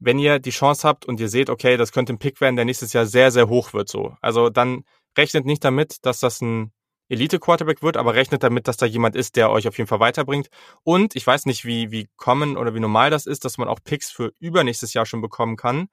wenn 0.00 0.18
ihr 0.18 0.38
die 0.38 0.50
Chance 0.50 0.86
habt 0.88 1.04
und 1.04 1.20
ihr 1.20 1.28
seht, 1.28 1.50
okay, 1.50 1.76
das 1.76 1.92
könnte 1.92 2.12
ein 2.12 2.18
Pick 2.18 2.40
werden, 2.40 2.56
der 2.56 2.64
nächstes 2.64 2.92
Jahr 2.92 3.06
sehr, 3.06 3.30
sehr 3.30 3.48
hoch 3.48 3.72
wird 3.72 3.88
so. 3.88 4.16
Also 4.20 4.50
dann 4.50 4.84
rechnet 5.16 5.46
nicht 5.46 5.64
damit, 5.64 6.04
dass 6.04 6.20
das 6.20 6.40
ein 6.40 6.72
Elite-Quarterback 7.08 7.82
wird, 7.82 7.96
aber 7.96 8.14
rechnet 8.14 8.42
damit, 8.42 8.68
dass 8.68 8.76
da 8.76 8.86
jemand 8.86 9.16
ist, 9.16 9.36
der 9.36 9.50
euch 9.50 9.68
auf 9.68 9.76
jeden 9.76 9.88
Fall 9.88 10.00
weiterbringt. 10.00 10.48
Und 10.84 11.16
ich 11.16 11.26
weiß 11.26 11.46
nicht, 11.46 11.64
wie, 11.64 11.90
wie 11.90 12.08
common 12.16 12.56
oder 12.56 12.74
wie 12.74 12.80
normal 12.80 13.10
das 13.10 13.26
ist, 13.26 13.44
dass 13.44 13.58
man 13.58 13.68
auch 13.68 13.80
Picks 13.82 14.10
für 14.10 14.32
übernächstes 14.38 14.94
Jahr 14.94 15.06
schon 15.06 15.20
bekommen 15.20 15.56
kann 15.56 15.88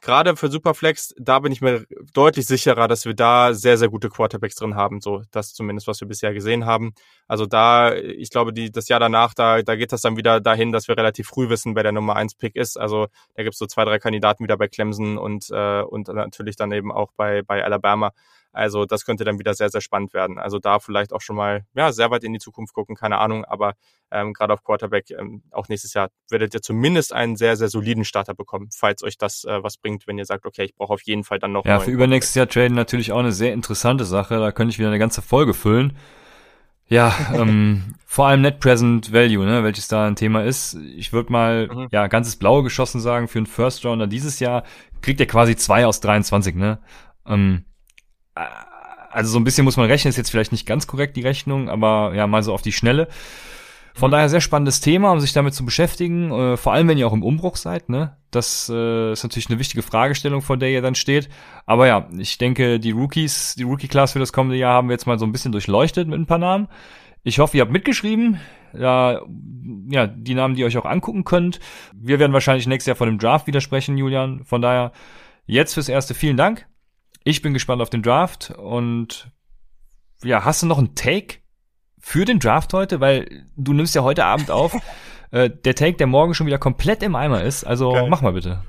gerade 0.00 0.36
für 0.36 0.50
Superflex, 0.50 1.14
da 1.18 1.38
bin 1.40 1.52
ich 1.52 1.60
mir 1.60 1.84
deutlich 2.12 2.46
sicherer, 2.46 2.88
dass 2.88 3.04
wir 3.04 3.14
da 3.14 3.54
sehr, 3.54 3.76
sehr 3.78 3.88
gute 3.88 4.08
Quarterbacks 4.08 4.56
drin 4.56 4.74
haben. 4.74 5.00
So, 5.00 5.22
das 5.30 5.52
zumindest, 5.52 5.86
was 5.86 6.00
wir 6.00 6.08
bisher 6.08 6.32
gesehen 6.32 6.66
haben. 6.66 6.92
Also 7.28 7.46
da, 7.46 7.94
ich 7.94 8.30
glaube, 8.30 8.52
die, 8.52 8.70
das 8.70 8.88
Jahr 8.88 9.00
danach, 9.00 9.34
da, 9.34 9.62
da 9.62 9.76
geht 9.76 9.92
das 9.92 10.02
dann 10.02 10.16
wieder 10.16 10.40
dahin, 10.40 10.72
dass 10.72 10.88
wir 10.88 10.96
relativ 10.96 11.28
früh 11.28 11.48
wissen, 11.48 11.76
wer 11.76 11.82
der 11.82 11.92
Nummer 11.92 12.16
1 12.16 12.34
Pick 12.34 12.56
ist. 12.56 12.78
Also 12.78 13.08
da 13.34 13.42
gibt's 13.42 13.58
so 13.58 13.66
zwei, 13.66 13.84
drei 13.84 13.98
Kandidaten 13.98 14.44
wieder 14.44 14.56
bei 14.56 14.68
Clemson 14.68 15.18
und, 15.18 15.50
äh, 15.50 15.82
und 15.82 16.08
natürlich 16.08 16.56
dann 16.56 16.72
eben 16.72 16.92
auch 16.92 17.12
bei, 17.16 17.42
bei 17.42 17.64
Alabama. 17.64 18.12
Also 18.52 18.84
das 18.84 19.04
könnte 19.04 19.24
dann 19.24 19.38
wieder 19.38 19.54
sehr, 19.54 19.70
sehr 19.70 19.80
spannend 19.80 20.12
werden. 20.12 20.38
Also 20.38 20.58
da 20.58 20.80
vielleicht 20.80 21.12
auch 21.12 21.20
schon 21.20 21.36
mal 21.36 21.64
ja, 21.74 21.92
sehr 21.92 22.10
weit 22.10 22.24
in 22.24 22.32
die 22.32 22.38
Zukunft 22.38 22.74
gucken, 22.74 22.96
keine 22.96 23.18
Ahnung, 23.18 23.44
aber 23.44 23.74
ähm, 24.10 24.32
gerade 24.32 24.52
auf 24.52 24.64
Quarterback 24.64 25.10
ähm, 25.10 25.42
auch 25.52 25.68
nächstes 25.68 25.94
Jahr 25.94 26.10
werdet 26.28 26.54
ihr 26.54 26.62
zumindest 26.62 27.12
einen 27.12 27.36
sehr, 27.36 27.56
sehr 27.56 27.68
soliden 27.68 28.04
Starter 28.04 28.34
bekommen, 28.34 28.68
falls 28.74 29.04
euch 29.04 29.16
das 29.18 29.44
äh, 29.44 29.62
was 29.62 29.76
bringt, 29.76 30.06
wenn 30.06 30.18
ihr 30.18 30.24
sagt, 30.24 30.46
okay, 30.46 30.64
ich 30.64 30.74
brauche 30.74 30.92
auf 30.94 31.02
jeden 31.02 31.22
Fall 31.22 31.38
dann 31.38 31.52
noch. 31.52 31.64
Ja, 31.64 31.78
für 31.78 31.92
übernächstes 31.92 32.34
Jahr 32.34 32.48
traden 32.48 32.74
natürlich 32.74 33.12
auch 33.12 33.20
eine 33.20 33.32
sehr 33.32 33.52
interessante 33.52 34.04
Sache. 34.04 34.38
Da 34.38 34.50
könnte 34.50 34.72
ich 34.72 34.78
wieder 34.78 34.88
eine 34.88 34.98
ganze 34.98 35.22
Folge 35.22 35.54
füllen. 35.54 35.96
Ja, 36.88 37.14
ähm, 37.34 37.94
vor 38.04 38.26
allem 38.26 38.42
Net 38.42 38.58
Present 38.58 39.12
Value, 39.12 39.46
ne, 39.46 39.62
welches 39.62 39.86
da 39.86 40.06
ein 40.06 40.16
Thema 40.16 40.42
ist. 40.42 40.74
Ich 40.74 41.12
würde 41.12 41.30
mal, 41.30 41.68
mhm. 41.68 41.88
ja, 41.92 42.08
ganzes 42.08 42.36
Blaue 42.36 42.64
geschossen 42.64 43.00
sagen, 43.00 43.28
für 43.28 43.38
einen 43.38 43.46
First 43.46 43.86
Rounder 43.86 44.08
dieses 44.08 44.40
Jahr 44.40 44.64
kriegt 45.00 45.20
er 45.20 45.26
quasi 45.26 45.54
zwei 45.54 45.86
aus 45.86 46.00
23, 46.00 46.56
ne? 46.56 46.80
Ähm, 47.26 47.64
also 49.10 49.30
so 49.30 49.38
ein 49.38 49.44
bisschen 49.44 49.64
muss 49.64 49.76
man 49.76 49.86
rechnen, 49.86 50.10
ist 50.10 50.16
jetzt 50.16 50.30
vielleicht 50.30 50.52
nicht 50.52 50.66
ganz 50.66 50.86
korrekt 50.86 51.16
die 51.16 51.22
Rechnung, 51.22 51.68
aber 51.68 52.12
ja, 52.14 52.26
mal 52.26 52.42
so 52.42 52.54
auf 52.54 52.62
die 52.62 52.72
Schnelle. 52.72 53.08
Von 53.92 54.10
daher 54.10 54.28
sehr 54.28 54.40
spannendes 54.40 54.80
Thema, 54.80 55.10
um 55.10 55.20
sich 55.20 55.32
damit 55.32 55.52
zu 55.52 55.64
beschäftigen, 55.64 56.30
äh, 56.30 56.56
vor 56.56 56.72
allem 56.72 56.88
wenn 56.88 56.96
ihr 56.96 57.06
auch 57.06 57.12
im 57.12 57.24
Umbruch 57.24 57.56
seid, 57.56 57.88
ne? 57.88 58.16
Das 58.30 58.70
äh, 58.72 59.12
ist 59.12 59.24
natürlich 59.24 59.50
eine 59.50 59.58
wichtige 59.58 59.82
Fragestellung, 59.82 60.42
vor 60.42 60.56
der 60.56 60.70
ihr 60.70 60.80
dann 60.80 60.94
steht. 60.94 61.28
Aber 61.66 61.88
ja, 61.88 62.08
ich 62.16 62.38
denke, 62.38 62.78
die 62.78 62.92
Rookies, 62.92 63.56
die 63.56 63.64
Rookie-Class 63.64 64.12
für 64.12 64.20
das 64.20 64.32
kommende 64.32 64.56
Jahr 64.56 64.74
haben 64.74 64.88
wir 64.88 64.92
jetzt 64.92 65.06
mal 65.06 65.18
so 65.18 65.26
ein 65.26 65.32
bisschen 65.32 65.50
durchleuchtet 65.50 66.06
mit 66.06 66.20
ein 66.20 66.26
paar 66.26 66.38
Namen. 66.38 66.68
Ich 67.24 67.40
hoffe, 67.40 67.56
ihr 67.56 67.62
habt 67.62 67.72
mitgeschrieben. 67.72 68.40
Ja, 68.72 69.20
ja, 69.88 70.06
die 70.06 70.34
Namen, 70.34 70.54
die 70.54 70.60
ihr 70.60 70.66
euch 70.66 70.78
auch 70.78 70.84
angucken 70.84 71.24
könnt. 71.24 71.58
Wir 71.92 72.20
werden 72.20 72.32
wahrscheinlich 72.32 72.68
nächstes 72.68 72.86
Jahr 72.86 72.96
von 72.96 73.08
dem 73.08 73.18
Draft 73.18 73.48
widersprechen, 73.48 73.98
Julian. 73.98 74.44
Von 74.44 74.62
daher, 74.62 74.92
jetzt 75.46 75.74
fürs 75.74 75.88
Erste 75.88 76.14
vielen 76.14 76.36
Dank. 76.36 76.69
Ich 77.24 77.42
bin 77.42 77.52
gespannt 77.52 77.82
auf 77.82 77.90
den 77.90 78.02
Draft 78.02 78.50
und 78.56 79.30
ja, 80.22 80.44
hast 80.44 80.62
du 80.62 80.66
noch 80.66 80.78
einen 80.78 80.94
Take 80.94 81.38
für 81.98 82.24
den 82.24 82.38
Draft 82.38 82.72
heute? 82.72 83.00
Weil 83.00 83.46
du 83.56 83.72
nimmst 83.72 83.94
ja 83.94 84.02
heute 84.02 84.24
Abend 84.24 84.50
auf. 84.50 84.74
äh, 85.30 85.50
der 85.50 85.74
Take, 85.74 85.96
der 85.96 86.06
morgen 86.06 86.34
schon 86.34 86.46
wieder 86.46 86.58
komplett 86.58 87.02
im 87.02 87.14
Eimer 87.14 87.42
ist. 87.42 87.64
Also 87.64 87.92
Geil. 87.92 88.08
mach 88.08 88.22
mal 88.22 88.32
bitte. 88.32 88.62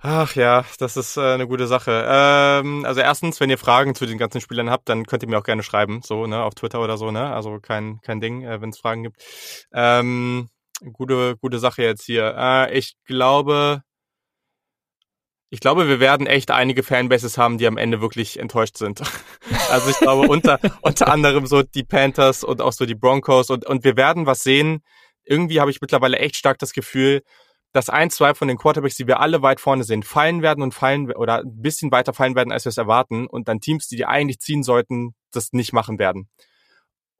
Ach 0.00 0.36
ja, 0.36 0.64
das 0.78 0.96
ist 0.96 1.16
äh, 1.16 1.34
eine 1.34 1.48
gute 1.48 1.66
Sache. 1.66 2.06
Ähm, 2.08 2.84
also 2.84 3.00
erstens, 3.00 3.40
wenn 3.40 3.50
ihr 3.50 3.58
Fragen 3.58 3.96
zu 3.96 4.06
den 4.06 4.16
ganzen 4.18 4.40
Spielern 4.40 4.70
habt, 4.70 4.88
dann 4.88 5.04
könnt 5.06 5.24
ihr 5.24 5.28
mir 5.28 5.38
auch 5.38 5.44
gerne 5.44 5.64
schreiben, 5.64 6.02
so 6.04 6.26
ne, 6.26 6.40
auf 6.42 6.54
Twitter 6.54 6.80
oder 6.80 6.96
so, 6.96 7.10
ne. 7.10 7.32
Also 7.34 7.58
kein 7.58 8.00
kein 8.02 8.20
Ding, 8.20 8.42
äh, 8.42 8.60
wenn 8.60 8.70
es 8.70 8.78
Fragen 8.78 9.02
gibt. 9.02 9.24
Ähm, 9.72 10.50
gute 10.92 11.36
gute 11.36 11.58
Sache 11.58 11.82
jetzt 11.82 12.04
hier. 12.04 12.34
Äh, 12.38 12.78
ich 12.78 12.94
glaube, 13.06 13.82
ich 15.50 15.60
glaube, 15.60 15.88
wir 15.88 15.98
werden 16.00 16.26
echt 16.26 16.50
einige 16.50 16.82
Fanbases 16.82 17.38
haben, 17.38 17.58
die 17.58 17.66
am 17.66 17.78
Ende 17.78 18.00
wirklich 18.00 18.38
enttäuscht 18.38 18.76
sind. 18.76 19.02
Also 19.70 19.90
ich 19.90 19.98
glaube, 19.98 20.28
unter, 20.28 20.58
unter 20.80 21.08
anderem 21.08 21.46
so 21.46 21.62
die 21.62 21.84
Panthers 21.84 22.42
und 22.42 22.62
auch 22.62 22.72
so 22.72 22.86
die 22.86 22.94
Broncos 22.94 23.50
und, 23.50 23.66
und 23.66 23.84
wir 23.84 23.98
werden 23.98 24.24
was 24.24 24.42
sehen. 24.42 24.82
Irgendwie 25.24 25.60
habe 25.60 25.70
ich 25.70 25.82
mittlerweile 25.82 26.18
echt 26.18 26.36
stark 26.36 26.58
das 26.58 26.72
Gefühl, 26.72 27.22
dass 27.72 27.90
ein, 27.90 28.08
zwei 28.10 28.34
von 28.34 28.48
den 28.48 28.56
Quarterbacks, 28.56 28.96
die 28.96 29.06
wir 29.06 29.20
alle 29.20 29.42
weit 29.42 29.60
vorne 29.60 29.84
sehen, 29.84 30.02
fallen 30.02 30.40
werden 30.40 30.62
und 30.62 30.72
fallen 30.72 31.12
oder 31.12 31.40
ein 31.40 31.60
bisschen 31.60 31.92
weiter 31.92 32.14
fallen 32.14 32.34
werden, 32.34 32.50
als 32.50 32.64
wir 32.64 32.70
es 32.70 32.78
erwarten 32.78 33.26
und 33.26 33.48
dann 33.48 33.60
Teams, 33.60 33.88
die 33.88 33.96
die 33.96 34.06
eigentlich 34.06 34.40
ziehen 34.40 34.62
sollten, 34.62 35.14
das 35.32 35.52
nicht 35.52 35.74
machen 35.74 35.98
werden. 35.98 36.30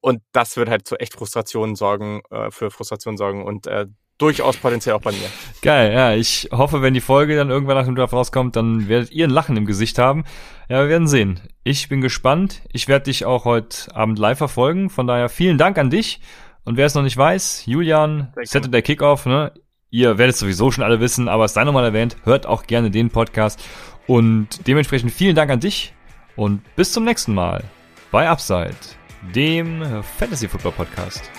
Und 0.01 0.23
das 0.33 0.57
wird 0.57 0.71
halt 0.71 0.87
zu 0.87 0.97
echt 0.97 1.15
Frustrationen 1.15 1.77
sorgen, 1.77 2.23
äh, 2.31 2.51
für 2.51 2.71
Frustrationen 2.71 3.19
sorgen 3.19 3.45
und 3.45 3.67
äh, 3.67 3.87
durchaus 4.19 4.57
potenziell 4.57 4.95
auch 4.95 5.01
bei 5.01 5.13
mir. 5.13 5.29
Geil, 5.63 5.93
ja. 5.93 6.15
Ich 6.15 6.49
hoffe, 6.53 6.83
wenn 6.83 6.95
die 6.95 7.01
Folge 7.01 7.37
dann 7.37 7.51
irgendwann 7.51 7.77
nach 7.77 7.87
dem 7.87 7.95
Draft 7.95 8.13
rauskommt, 8.13 8.57
dann 8.57 8.89
werdet 8.89 9.13
ihr 9.13 9.27
ein 9.27 9.31
Lachen 9.31 9.57
im 9.57 9.65
Gesicht 9.65 9.99
haben. 9.99 10.25
Ja, 10.69 10.83
wir 10.83 10.89
werden 10.89 11.09
sehen. 11.09 11.41
Ich 11.65 11.89
bin 11.89 12.01
gespannt. 12.01 12.63
Ich 12.73 12.89
werde 12.89 13.05
dich 13.05 13.25
auch 13.25 13.45
heute 13.45 13.95
Abend 13.95 14.19
live 14.19 14.39
verfolgen. 14.39 14.91
Von 14.91 15.07
daher 15.07 15.29
vielen 15.29 15.59
Dank 15.59 15.79
an 15.79 15.91
dich. 15.91 16.21
Und 16.65 16.77
wer 16.77 16.87
es 16.87 16.95
noch 16.95 17.03
nicht 17.03 17.17
weiß, 17.17 17.65
Julian, 17.67 18.33
Saturday 18.43 18.83
Kickoff, 18.83 19.25
ne? 19.25 19.53
Ihr 19.91 20.19
werdet 20.19 20.37
sowieso 20.37 20.71
schon 20.71 20.85
alle 20.85 21.01
wissen, 21.01 21.29
aber 21.29 21.47
es 21.47 21.55
sei 21.55 21.65
nochmal 21.65 21.85
erwähnt, 21.85 22.19
hört 22.25 22.45
auch 22.45 22.65
gerne 22.65 22.91
den 22.91 23.09
Podcast. 23.09 23.65
Und 24.07 24.67
dementsprechend 24.67 25.13
vielen 25.13 25.35
Dank 25.35 25.51
an 25.51 25.61
dich 25.61 25.95
und 26.37 26.63
bis 26.77 26.93
zum 26.93 27.05
nächsten 27.05 27.33
Mal 27.33 27.65
bei 28.11 28.29
Upside, 28.29 28.77
dem 29.35 30.03
Fantasy 30.19 30.47
Football 30.47 30.73
Podcast. 30.73 31.31